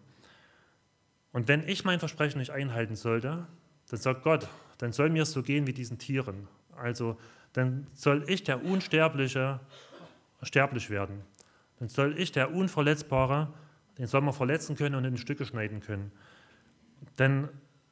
Und 1.31 1.47
wenn 1.47 1.67
ich 1.67 1.83
mein 1.83 1.99
Versprechen 1.99 2.39
nicht 2.39 2.51
einhalten 2.51 2.95
sollte, 2.95 3.47
dann 3.89 3.99
sagt 3.99 4.23
Gott, 4.23 4.47
dann 4.77 4.93
soll 4.93 5.09
mir 5.09 5.23
es 5.23 5.31
so 5.31 5.43
gehen 5.43 5.67
wie 5.67 5.73
diesen 5.73 5.97
Tieren. 5.97 6.47
Also 6.75 7.17
dann 7.53 7.87
soll 7.93 8.23
ich 8.27 8.43
der 8.43 8.63
Unsterbliche 8.63 9.59
sterblich 10.43 10.89
werden. 10.89 11.21
Dann 11.79 11.89
soll 11.89 12.19
ich 12.19 12.31
der 12.31 12.53
Unverletzbare 12.53 13.51
den 13.99 14.07
soll 14.07 14.21
man 14.21 14.33
verletzen 14.33 14.77
können 14.77 14.95
und 14.95 15.03
in 15.03 15.17
Stücke 15.17 15.45
schneiden 15.45 15.81
können. 15.81 16.11
Dann 17.17 17.49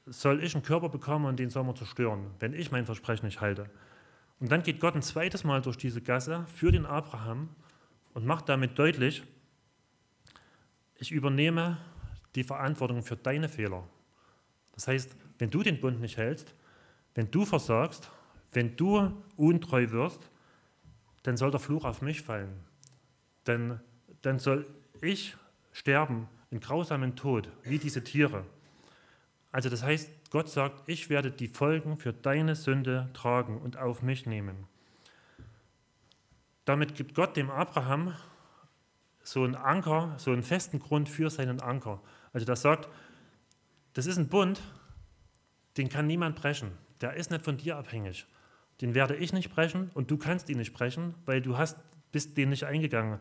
soll 0.10 0.44
ich 0.44 0.56
einen 0.56 0.64
Körper 0.64 0.90
bekommen 0.90 1.26
und 1.26 1.38
den 1.38 1.50
soll 1.50 1.64
man 1.64 1.76
zerstören, 1.76 2.32
wenn 2.40 2.54
ich 2.54 2.72
mein 2.72 2.86
Versprechen 2.86 3.26
nicht 3.26 3.42
halte. 3.42 3.70
Und 4.40 4.52
dann 4.52 4.64
geht 4.64 4.80
Gott 4.80 4.96
ein 4.96 5.02
zweites 5.02 5.44
Mal 5.44 5.62
durch 5.62 5.78
diese 5.78 6.02
Gasse 6.02 6.46
für 6.54 6.72
den 6.72 6.86
Abraham 6.86 7.50
und 8.14 8.26
macht 8.26 8.50
damit 8.50 8.78
deutlich, 8.78 9.24
ich 10.96 11.12
übernehme 11.12 11.78
die 12.36 12.44
Verantwortung 12.44 13.04
für 13.04 13.16
deine 13.16 13.50
Fehler. 13.50 13.84
Das 14.74 14.88
heißt, 14.88 15.16
wenn 15.40 15.50
du 15.50 15.64
den 15.64 15.80
Bund 15.80 16.00
nicht 16.02 16.18
hältst, 16.18 16.54
wenn 17.16 17.30
du 17.32 17.46
versagst, 17.46 18.10
wenn 18.52 18.76
du 18.76 19.12
untreu 19.36 19.90
wirst, 19.92 20.30
dann 21.24 21.38
soll 21.38 21.52
der 21.52 21.60
Fluch 21.60 21.84
auf 21.84 22.02
mich 22.02 22.22
fallen. 22.22 22.54
Denn 23.46 23.80
dann 24.22 24.40
soll 24.40 24.66
ich 25.02 25.36
sterben 25.72 26.28
in 26.50 26.60
grausamen 26.60 27.16
Tod, 27.16 27.50
wie 27.64 27.78
diese 27.78 28.04
Tiere. 28.04 28.46
Also 29.58 29.70
das 29.70 29.82
heißt, 29.82 30.30
Gott 30.30 30.50
sagt, 30.50 30.88
ich 30.88 31.10
werde 31.10 31.32
die 31.32 31.48
Folgen 31.48 31.98
für 31.98 32.14
deine 32.14 32.54
Sünde 32.54 33.10
tragen 33.14 33.60
und 33.60 33.76
auf 33.76 34.04
mich 34.04 34.28
nehmen. 34.28 34.68
Damit 36.66 36.94
gibt 36.94 37.16
Gott 37.16 37.36
dem 37.36 37.50
Abraham 37.50 38.14
so 39.24 39.44
einen 39.44 39.56
Anker, 39.56 40.14
so 40.20 40.32
einen 40.32 40.44
festen 40.44 40.78
Grund 40.78 41.10
für 41.10 41.32
seinen 41.32 41.60
Anker. 41.60 42.04
Also 42.34 42.46
das 42.46 42.62
sagt, 42.62 42.88
das 43.94 44.06
ist 44.06 44.20
ein 44.20 44.28
Bund, 44.28 44.62
den 45.78 45.90
kann 45.90 46.06
niemand 46.06 46.36
brechen. 46.36 46.70
Der 47.02 47.16
ist 47.16 47.32
nicht 47.32 47.44
von 47.44 47.58
dir 47.58 47.78
abhängig. 47.78 48.28
Den 48.82 48.94
werde 48.94 49.16
ich 49.16 49.34
nicht 49.34 49.50
brechen 49.50 49.90
und 49.96 50.12
du 50.12 50.18
kannst 50.18 50.50
ihn 50.50 50.60
nicht 50.60 50.74
brechen, 50.74 51.16
weil 51.26 51.42
du 51.42 51.58
hast, 51.58 51.80
bist 52.12 52.38
den 52.38 52.50
nicht 52.50 52.66
eingegangen. 52.66 53.20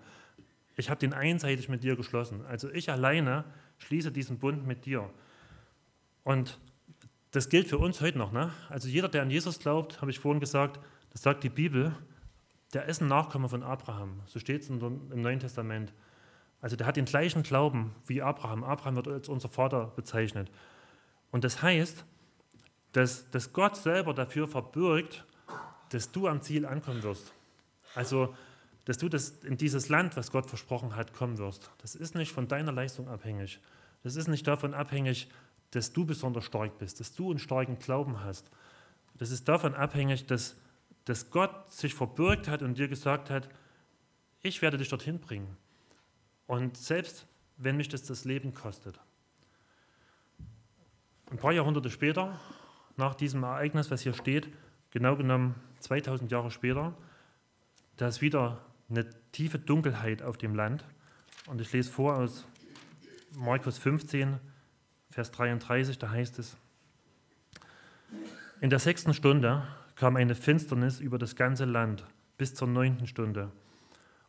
Ich 0.76 0.90
habe 0.90 1.00
den 1.00 1.14
einseitig 1.14 1.70
mit 1.70 1.82
dir 1.82 1.96
geschlossen. 1.96 2.44
Also 2.44 2.70
ich 2.70 2.90
alleine 2.90 3.44
schließe 3.78 4.12
diesen 4.12 4.38
Bund 4.38 4.66
mit 4.66 4.84
dir. 4.84 5.08
Und 6.26 6.58
das 7.30 7.50
gilt 7.50 7.68
für 7.68 7.78
uns 7.78 8.00
heute 8.00 8.18
noch. 8.18 8.32
Ne? 8.32 8.52
Also 8.68 8.88
jeder, 8.88 9.08
der 9.08 9.22
an 9.22 9.30
Jesus 9.30 9.60
glaubt, 9.60 10.00
habe 10.00 10.10
ich 10.10 10.18
vorhin 10.18 10.40
gesagt, 10.40 10.80
das 11.10 11.22
sagt 11.22 11.44
die 11.44 11.48
Bibel, 11.48 11.94
der 12.74 12.86
ist 12.86 13.00
ein 13.00 13.06
Nachkomme 13.06 13.48
von 13.48 13.62
Abraham. 13.62 14.22
So 14.26 14.40
steht 14.40 14.62
es 14.62 14.68
im 14.68 15.22
Neuen 15.22 15.38
Testament. 15.38 15.92
Also 16.60 16.74
der 16.74 16.88
hat 16.88 16.96
den 16.96 17.04
gleichen 17.04 17.44
Glauben 17.44 17.94
wie 18.06 18.22
Abraham. 18.22 18.64
Abraham 18.64 18.96
wird 18.96 19.06
als 19.06 19.28
unser 19.28 19.48
Vater 19.48 19.92
bezeichnet. 19.94 20.50
Und 21.30 21.44
das 21.44 21.62
heißt, 21.62 22.04
dass, 22.90 23.30
dass 23.30 23.52
Gott 23.52 23.76
selber 23.76 24.12
dafür 24.12 24.48
verbürgt, 24.48 25.24
dass 25.90 26.10
du 26.10 26.26
am 26.26 26.42
Ziel 26.42 26.66
ankommen 26.66 27.04
wirst. 27.04 27.32
Also, 27.94 28.34
dass 28.84 28.98
du 28.98 29.08
das 29.08 29.28
in 29.44 29.58
dieses 29.58 29.90
Land, 29.90 30.16
was 30.16 30.32
Gott 30.32 30.46
versprochen 30.46 30.96
hat, 30.96 31.12
kommen 31.12 31.38
wirst. 31.38 31.70
Das 31.78 31.94
ist 31.94 32.16
nicht 32.16 32.32
von 32.32 32.48
deiner 32.48 32.72
Leistung 32.72 33.06
abhängig. 33.06 33.60
Das 34.02 34.16
ist 34.16 34.26
nicht 34.26 34.46
davon 34.48 34.74
abhängig, 34.74 35.28
dass 35.76 35.92
du 35.92 36.06
besonders 36.06 36.44
stark 36.44 36.78
bist, 36.78 37.00
dass 37.00 37.14
du 37.14 37.30
einen 37.30 37.38
starken 37.38 37.78
Glauben 37.78 38.24
hast. 38.24 38.50
Das 39.14 39.30
ist 39.30 39.46
davon 39.46 39.74
abhängig, 39.74 40.26
dass, 40.26 40.56
dass 41.04 41.30
Gott 41.30 41.70
sich 41.70 41.94
verbürgt 41.94 42.48
hat 42.48 42.62
und 42.62 42.78
dir 42.78 42.88
gesagt 42.88 43.28
hat, 43.28 43.48
ich 44.42 44.62
werde 44.62 44.78
dich 44.78 44.88
dorthin 44.88 45.20
bringen. 45.20 45.56
Und 46.46 46.78
selbst 46.78 47.26
wenn 47.58 47.76
mich 47.76 47.88
das 47.88 48.04
das 48.04 48.24
Leben 48.24 48.54
kostet. 48.54 48.98
Ein 51.30 51.38
paar 51.38 51.52
Jahrhunderte 51.52 51.90
später, 51.90 52.40
nach 52.96 53.14
diesem 53.14 53.42
Ereignis, 53.42 53.90
was 53.90 54.00
hier 54.00 54.14
steht, 54.14 54.48
genau 54.90 55.16
genommen 55.16 55.56
2000 55.80 56.30
Jahre 56.30 56.50
später, 56.50 56.94
da 57.96 58.08
ist 58.08 58.22
wieder 58.22 58.64
eine 58.88 59.08
tiefe 59.32 59.58
Dunkelheit 59.58 60.22
auf 60.22 60.38
dem 60.38 60.54
Land. 60.54 60.84
Und 61.46 61.60
ich 61.60 61.70
lese 61.72 61.90
vor 61.90 62.16
aus 62.16 62.46
Markus 63.36 63.76
15, 63.78 64.38
Vers 65.16 65.30
33, 65.30 65.98
da 65.98 66.10
heißt 66.10 66.38
es, 66.38 66.58
in 68.60 68.68
der 68.68 68.78
sechsten 68.78 69.14
Stunde 69.14 69.66
kam 69.94 70.14
eine 70.14 70.34
Finsternis 70.34 71.00
über 71.00 71.16
das 71.16 71.36
ganze 71.36 71.64
Land 71.64 72.04
bis 72.36 72.54
zur 72.54 72.68
neunten 72.68 73.06
Stunde. 73.06 73.50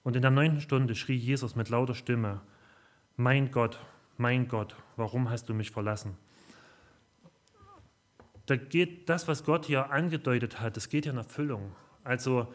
Und 0.03 0.15
in 0.15 0.21
der 0.21 0.31
neunten 0.31 0.61
Stunde 0.61 0.95
schrie 0.95 1.17
Jesus 1.17 1.57
mit 1.57 1.67
lauter 1.67 1.93
Stimme, 1.93 2.39
mein 3.17 3.51
Gott, 3.51 3.81
mein 4.15 4.47
Gott, 4.47 4.77
warum 4.95 5.29
hast 5.29 5.49
du 5.49 5.53
mich 5.53 5.71
verlassen? 5.71 6.15
Da 8.45 8.55
geht 8.55 9.09
das, 9.09 9.27
was 9.27 9.43
Gott 9.43 9.65
hier 9.65 9.91
angedeutet 9.91 10.61
hat, 10.61 10.77
das 10.77 10.87
geht 10.87 11.05
ja 11.05 11.11
in 11.11 11.17
Erfüllung. 11.17 11.75
Also 12.05 12.53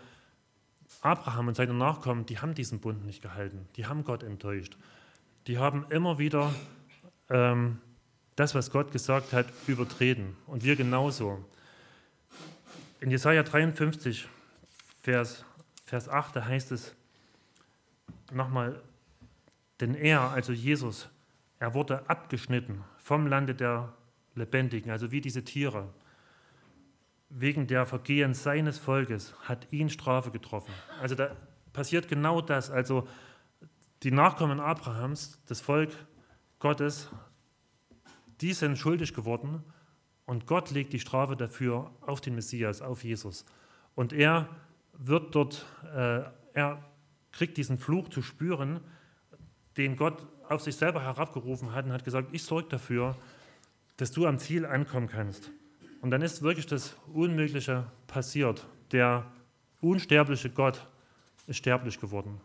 Abraham 1.03 1.49
und 1.49 1.55
seine 1.55 1.75
Nachkommen, 1.75 2.25
die 2.25 2.39
haben 2.39 2.55
diesen 2.55 2.81
Bund 2.81 3.05
nicht 3.05 3.21
gehalten, 3.21 3.69
die 3.77 3.85
haben 3.85 4.05
Gott 4.05 4.23
enttäuscht. 4.23 4.79
Die 5.47 5.59
haben 5.59 5.85
immer 5.91 6.19
wieder 6.19 6.51
ähm, 7.29 7.79
das, 8.37 8.55
was 8.55 8.71
Gott 8.71 8.93
gesagt 8.93 9.33
hat, 9.33 9.47
übertreten. 9.67 10.37
Und 10.47 10.65
wir 10.65 10.77
genauso. 10.77 11.45
In 13.01 13.11
Jesaja 13.11 13.43
53, 13.43 14.29
Vers, 15.03 15.45
Vers 15.85 16.09
8, 16.09 16.37
da 16.37 16.45
heißt 16.47 16.73
es 16.73 16.95
nochmal, 18.33 18.81
denn 19.81 19.95
er, 19.95 20.31
also 20.31 20.53
Jesus, 20.53 21.09
er 21.59 21.75
wurde 21.75 22.09
abgeschnitten 22.09 22.85
vom 22.97 23.27
Lande 23.27 23.55
der 23.55 23.93
Lebendigen, 24.35 24.91
also 24.91 25.11
wie 25.11 25.21
diese 25.21 25.45
Tiere. 25.45 25.89
Wegen 27.29 27.67
der 27.67 27.87
Vergehen 27.87 28.35
seines 28.35 28.79
Volkes 28.79 29.35
hat 29.41 29.73
ihn 29.73 29.91
Strafe 29.91 30.31
getroffen. 30.31 30.73
Also 31.01 31.15
da 31.15 31.35
passiert 31.73 32.09
genau 32.09 32.41
das. 32.41 32.71
Also 32.71 33.09
die 34.03 34.11
Nachkommen 34.11 34.61
Abrahams, 34.61 35.41
das 35.47 35.61
Volk 35.61 35.91
Gottes, 36.59 37.11
die 38.43 38.53
sind 38.53 38.77
schuldig 38.77 39.15
geworden 39.15 39.63
und 40.27 40.47
Gott 40.47 40.71
legt 40.71 40.93
die 40.93 41.01
Strafe 41.01 41.37
dafür 41.37 41.91
auf 42.01 42.21
den 42.21 42.35
Messias, 42.35 42.83
auf 42.83 43.05
Jesus. 43.05 43.45
Und 43.95 44.13
er 44.13 44.49
wird 44.93 45.35
dort, 45.35 45.65
äh, 45.95 46.23
er 46.53 46.85
kriegt 47.33 47.57
diesen 47.57 47.79
Fluch 47.79 48.09
zu 48.09 48.23
spüren, 48.23 48.81
den 49.77 49.97
Gott 49.97 50.27
auf 50.49 50.61
sich 50.61 50.77
selber 50.77 51.03
herabgerufen 51.03 51.73
hat 51.73 51.87
und 51.87 51.93
hat 51.93 52.05
gesagt, 52.05 52.29
ich 52.33 52.43
sorge 52.43 52.69
dafür, 52.69 53.17
dass 53.97 54.13
du 54.13 54.27
am 54.27 54.39
Ziel 54.39 54.67
ankommen 54.67 55.09
kannst. 55.09 55.51
Und 56.01 56.11
dann 56.11 56.21
ist 56.21 56.43
wirklich 56.43 56.67
das 56.67 56.97
Unmögliche 57.13 57.87
passiert. 58.07 58.67
Der 58.91 59.25
unsterbliche 59.81 60.51
Gott 60.51 60.87
ist 61.47 61.59
sterblich 61.59 62.01
geworden. 62.01 62.41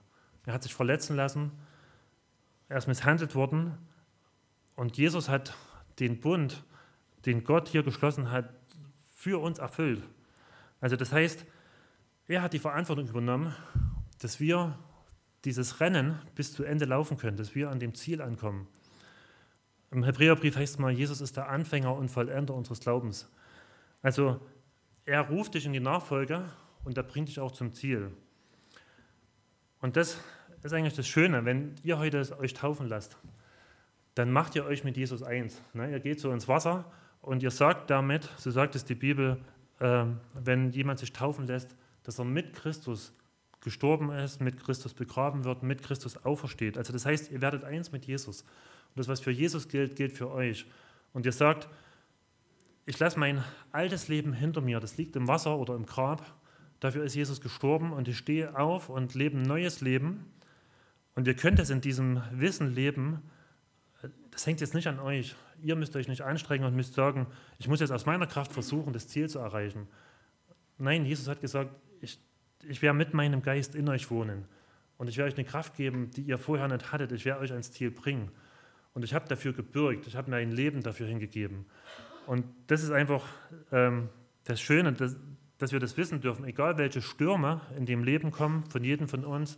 Er 0.46 0.54
hat 0.54 0.64
sich 0.64 0.74
verletzen 0.74 1.16
lassen, 1.16 1.52
er 2.70 2.78
ist 2.78 2.88
misshandelt 2.88 3.36
worden 3.36 3.78
und 4.76 4.98
Jesus 4.98 5.30
hat 5.30 5.56
den 6.00 6.20
Bund, 6.20 6.64
den 7.26 7.44
Gott 7.44 7.70
hier 7.70 7.84
geschlossen 7.84 8.32
hat, 8.32 8.50
für 9.14 9.42
uns 9.42 9.60
erfüllt. 9.60 10.04
Also 10.80 10.96
das 10.96 11.12
heißt, 11.12 11.46
er 12.28 12.42
hat 12.42 12.54
die 12.54 12.60
Verantwortung 12.60 13.08
übernommen, 13.08 13.56
dass 14.20 14.40
wir 14.40 14.78
dieses 15.46 15.80
Rennen 15.80 16.20
bis 16.36 16.54
zu 16.54 16.64
Ende 16.64 16.86
laufen 16.86 17.18
können, 17.18 17.38
dass 17.38 17.56
wir 17.56 17.70
an 17.70 17.80
dem 17.80 17.96
Ziel 17.96 18.22
ankommen. 18.22 18.68
Im 19.92 20.04
Hebräerbrief 20.04 20.56
heißt 20.56 20.76
es 20.76 20.80
mal, 20.80 20.92
Jesus 20.92 21.22
ist 21.22 21.38
der 21.38 21.50
Anfänger 21.50 21.96
und 21.96 22.10
Vollender 22.10 22.54
unseres 22.54 22.82
Glaubens. 22.82 23.30
Also 24.02 24.42
er 25.06 25.22
ruft 25.22 25.54
dich 25.54 25.66
in 25.66 25.74
die 25.74 25.80
Nachfolge 25.80 26.44
und 26.84 26.98
er 26.98 27.04
bringt 27.04 27.30
dich 27.30 27.40
auch 27.40 27.52
zum 27.52 27.74
Ziel. 27.74 28.12
Und 29.80 29.96
das 29.96 30.20
ist 30.64 30.74
eigentlich 30.74 30.96
das 30.96 31.08
Schöne, 31.08 31.46
wenn 31.46 31.76
ihr 31.84 31.98
heute 31.98 32.38
euch 32.40 32.54
taufen 32.54 32.88
lasst 32.88 33.18
dann 34.18 34.32
macht 34.32 34.56
ihr 34.56 34.66
euch 34.66 34.84
mit 34.84 34.98
Jesus 34.98 35.22
eins. 35.22 35.62
Ne? 35.74 35.92
Ihr 35.92 36.00
geht 36.00 36.20
so 36.20 36.32
ins 36.32 36.48
Wasser 36.48 36.92
und 37.22 37.44
ihr 37.44 37.52
sagt 37.52 37.90
damit, 37.90 38.30
so 38.38 38.50
sagt 38.50 38.76
es 38.76 38.84
die 38.84 38.96
Bibel, 38.96 39.38
äh, 39.80 40.06
wenn 40.34 40.72
jemand 40.72 41.00
sich 41.00 41.14
taufen 41.14 41.46
lässt, 41.46 41.76
dass 42.04 42.20
er 42.20 42.26
mit 42.26 42.54
Christus 42.54 43.14
gestorben 43.62 44.12
ist, 44.12 44.42
mit 44.42 44.60
Christus 44.60 44.94
begraben 44.94 45.44
wird, 45.44 45.62
mit 45.62 45.84
Christus 45.84 46.24
aufersteht. 46.26 46.78
Also 46.78 46.94
das 46.94 47.06
heißt, 47.06 47.32
ihr 47.32 47.42
werdet 47.42 47.64
eins 47.64 47.92
mit 47.92 48.06
Jesus. 48.06 48.42
Und 48.42 48.96
das, 48.96 49.08
was 49.08 49.20
für 49.20 49.32
Jesus 49.32 49.68
gilt, 49.68 49.96
gilt 49.96 50.14
für 50.14 50.32
euch. 50.32 50.66
Und 51.14 51.26
ihr 51.26 51.32
sagt, 51.32 51.68
ich 52.86 52.98
lasse 52.98 53.20
mein 53.20 53.44
altes 53.72 54.08
Leben 54.08 54.34
hinter 54.34 54.62
mir, 54.62 54.80
das 54.80 54.98
liegt 54.98 55.16
im 55.16 55.28
Wasser 55.28 55.58
oder 55.58 55.76
im 55.76 55.86
Grab. 55.86 56.24
Dafür 56.80 57.04
ist 57.04 57.16
Jesus 57.16 57.42
gestorben 57.42 57.92
und 57.92 58.08
ich 58.08 58.18
stehe 58.18 58.58
auf 58.58 58.90
und 58.90 59.14
lebe 59.14 59.38
ein 59.38 59.44
neues 59.44 59.82
Leben. 59.82 60.32
Und 61.16 61.28
ihr 61.28 61.36
könnt 61.36 61.60
es 61.60 61.70
in 61.70 61.82
diesem 61.82 62.22
Wissen 62.32 62.74
leben, 62.74 63.22
das 64.38 64.46
hängt 64.46 64.62
jetzt 64.62 64.76
nicht 64.76 64.86
an 64.86 65.00
euch. 65.00 65.36
Ihr 65.64 65.76
müsst 65.76 65.96
euch 65.96 66.08
nicht 66.08 66.22
anstrengen 66.22 66.64
und 66.64 66.76
müsst 66.76 66.94
sagen, 66.94 67.26
ich 67.58 67.68
muss 67.68 67.80
jetzt 67.80 67.90
aus 67.90 68.06
meiner 68.06 68.28
Kraft 68.28 68.54
versuchen, 68.54 68.94
das 68.94 69.08
Ziel 69.08 69.28
zu 69.28 69.40
erreichen. 69.40 69.88
Nein, 70.78 71.06
Jesus 71.06 71.28
hat 71.28 71.42
gesagt, 71.42 71.72
ich, 72.02 72.20
ich 72.70 72.84
werde 72.84 72.96
mit 72.96 73.16
meinem 73.16 73.42
Geist 73.42 73.74
in 73.74 73.90
euch 73.90 74.12
wohnen. 74.12 74.46
Und 75.00 75.10
ich 75.10 75.18
werde 75.18 75.32
euch 75.32 75.40
eine 75.40 75.48
Kraft 75.48 75.76
geben, 75.76 76.12
die 76.12 76.22
ihr 76.22 76.38
vorher 76.38 76.68
nicht 76.68 76.92
hattet. 76.92 77.12
Ich 77.14 77.26
werde 77.26 77.42
euch 77.42 77.50
ans 77.50 77.72
Ziel 77.72 77.90
bringen. 77.90 78.30
Und 78.94 79.04
ich 79.04 79.16
habe 79.16 79.28
dafür 79.28 79.54
gebürgt. 79.54 80.06
Ich 80.06 80.16
habe 80.16 80.30
mir 80.30 80.38
ein 80.38 80.52
Leben 80.52 80.84
dafür 80.84 81.08
hingegeben. 81.08 81.66
Und 82.28 82.46
das 82.68 82.84
ist 82.84 82.92
einfach 82.92 83.26
ähm, 83.72 84.10
das 84.44 84.62
Schöne, 84.62 84.94
dass, 84.94 85.16
dass 85.58 85.72
wir 85.72 85.80
das 85.80 85.98
wissen 85.98 86.22
dürfen. 86.22 86.46
Egal 86.46 86.78
welche 86.78 87.02
Stürme 87.02 87.62
in 87.76 87.88
dem 87.88 88.04
Leben 88.04 88.30
kommen, 88.30 88.66
von 88.70 88.84
jedem 88.84 89.08
von 89.08 89.26
uns, 89.26 89.58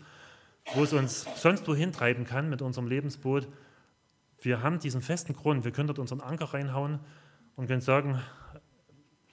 wo 0.74 0.84
es 0.84 0.94
uns 0.94 1.28
sonst 1.36 1.68
wohin 1.68 1.92
treiben 1.92 2.24
kann 2.24 2.50
mit 2.50 2.62
unserem 2.62 2.88
Lebensboot, 2.88 3.50
wir 4.42 4.64
haben 4.64 4.80
diesen 4.80 5.02
festen 5.02 5.34
Grund, 5.34 5.64
wir 5.64 5.72
können 5.72 5.88
dort 5.88 6.00
unseren 6.00 6.22
Anker 6.22 6.54
reinhauen 6.54 7.00
und 7.56 7.68
können 7.68 7.82
sagen, 7.82 8.22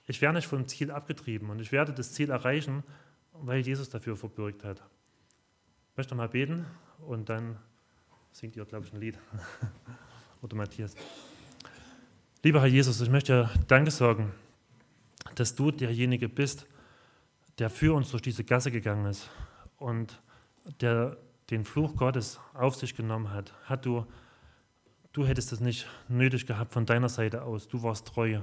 ich 0.07 0.21
werde 0.21 0.37
nicht 0.37 0.47
vom 0.47 0.67
Ziel 0.67 0.91
abgetrieben 0.91 1.51
und 1.51 1.61
ich 1.61 1.73
werde 1.73 1.93
das 1.93 2.13
Ziel 2.13 2.31
erreichen, 2.31 2.83
weil 3.33 3.61
Jesus 3.61 3.91
dafür 3.91 4.17
verbürgt 4.17 4.65
hat. 4.65 4.83
Ich 5.91 5.97
möchte 5.97 6.15
mal 6.15 6.29
beten 6.29 6.67
und 7.07 7.29
dann 7.29 7.57
singt 8.33 8.57
ihr, 8.57 8.65
glaube 8.65 8.87
ich, 8.87 8.93
ein 8.93 9.01
Lied. 9.01 9.19
Oder 10.43 10.57
Matthias. 10.57 10.95
Lieber 12.43 12.61
Herr 12.61 12.69
Jesus, 12.69 13.01
ich 13.01 13.11
möchte 13.11 13.51
Danke 13.67 13.91
sagen, 13.91 14.33
dass 15.35 15.55
du 15.55 15.71
derjenige 15.71 16.29
bist, 16.29 16.67
der 17.59 17.71
für 17.71 17.95
uns 17.95 18.11
durch 18.11 18.23
diese 18.23 18.45
Gasse 18.45 18.71
gegangen 18.71 19.07
ist 19.07 19.31
und 19.79 20.21
der 20.81 21.17
den 21.51 21.65
Fluch 21.65 21.97
Gottes 21.97 22.41
auf 22.55 22.75
sich 22.75 22.95
genommen 22.95 23.33
hat. 23.33 23.53
Hat 23.65 23.87
du, 23.87 24.05
du 25.17 25.27
hättest 25.27 25.51
es 25.53 25.61
nicht 25.61 25.87
nötig 26.09 26.47
gehabt 26.47 26.75
von 26.75 26.85
deiner 26.85 27.09
Seite 27.09 27.43
aus. 27.43 27.69
Du 27.69 27.83
warst 27.83 28.07
treu. 28.07 28.41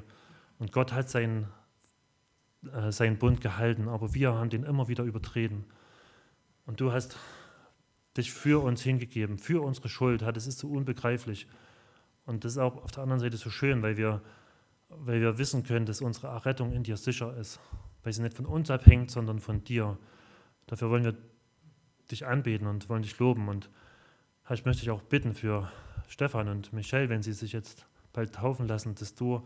Und 0.58 0.72
Gott 0.72 0.92
hat 0.92 1.08
seinen, 1.08 1.48
äh, 2.74 2.92
seinen 2.92 3.20
Bund 3.20 3.42
gehalten, 3.42 3.88
aber 3.88 4.16
wir 4.16 4.34
haben 4.34 4.50
den 4.50 4.64
immer 4.64 4.88
wieder 4.88 5.04
übertreten. 5.04 5.66
Und 6.66 6.82
du 6.82 6.92
hast 6.92 7.16
dich 8.18 8.34
für 8.34 8.64
uns 8.64 8.82
hingegeben, 8.82 9.38
für 9.38 9.64
unsere 9.64 9.88
Schuld. 9.88 10.24
Das 10.24 10.48
ist 10.48 10.60
so 10.60 10.68
unbegreiflich. 10.68 11.48
Und 12.26 12.44
das 12.44 12.54
ist 12.54 12.58
auch 12.58 12.84
auf 12.84 12.92
der 12.92 13.04
anderen 13.04 13.20
Seite 13.20 13.38
so 13.38 13.52
schön, 13.52 13.84
weil 13.84 13.98
wir, 13.98 14.22
weil 14.90 15.22
wir 15.22 15.38
wissen 15.38 15.64
können, 15.64 15.86
dass 15.86 16.02
unsere 16.02 16.28
Errettung 16.28 16.72
in 16.72 16.82
dir 16.82 16.98
sicher 16.98 17.38
ist. 17.38 17.60
Weil 18.02 18.14
sie 18.14 18.24
nicht 18.24 18.36
von 18.36 18.48
uns 18.48 18.72
abhängt, 18.72 19.12
sondern 19.12 19.40
von 19.40 19.64
dir. 19.64 20.00
Dafür 20.66 20.90
wollen 20.90 21.04
wir 21.04 21.16
dich 22.10 22.26
anbeten 22.26 22.66
und 22.66 22.90
wollen 22.90 23.04
dich 23.04 23.20
loben. 23.20 23.48
Und 23.48 23.70
ich 24.50 24.66
möchte 24.66 24.82
dich 24.82 24.90
auch 24.90 25.04
bitten 25.04 25.34
für 25.36 25.72
Stefan 26.08 26.48
und 26.48 26.74
Michelle, 26.74 27.10
wenn 27.10 27.24
sie 27.24 27.34
sich 27.34 27.54
jetzt 27.54 27.86
bald 28.12 28.34
taufen 28.34 28.68
lassen, 28.68 28.96
dass 28.96 29.16
du 29.16 29.46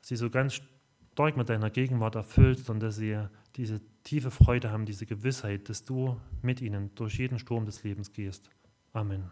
sie 0.00 0.16
so 0.16 0.30
ganz 0.30 0.60
stark 1.12 1.36
mit 1.36 1.48
deiner 1.48 1.70
Gegenwart 1.70 2.14
erfüllst 2.14 2.70
und 2.70 2.80
dass 2.80 2.96
sie 2.96 3.18
diese 3.56 3.80
tiefe 4.04 4.30
Freude 4.30 4.70
haben, 4.70 4.86
diese 4.86 5.06
Gewissheit, 5.06 5.68
dass 5.68 5.84
du 5.84 6.20
mit 6.42 6.60
ihnen 6.60 6.94
durch 6.94 7.18
jeden 7.18 7.38
Sturm 7.38 7.64
des 7.64 7.82
Lebens 7.82 8.12
gehst. 8.12 8.50
Amen. 8.92 9.30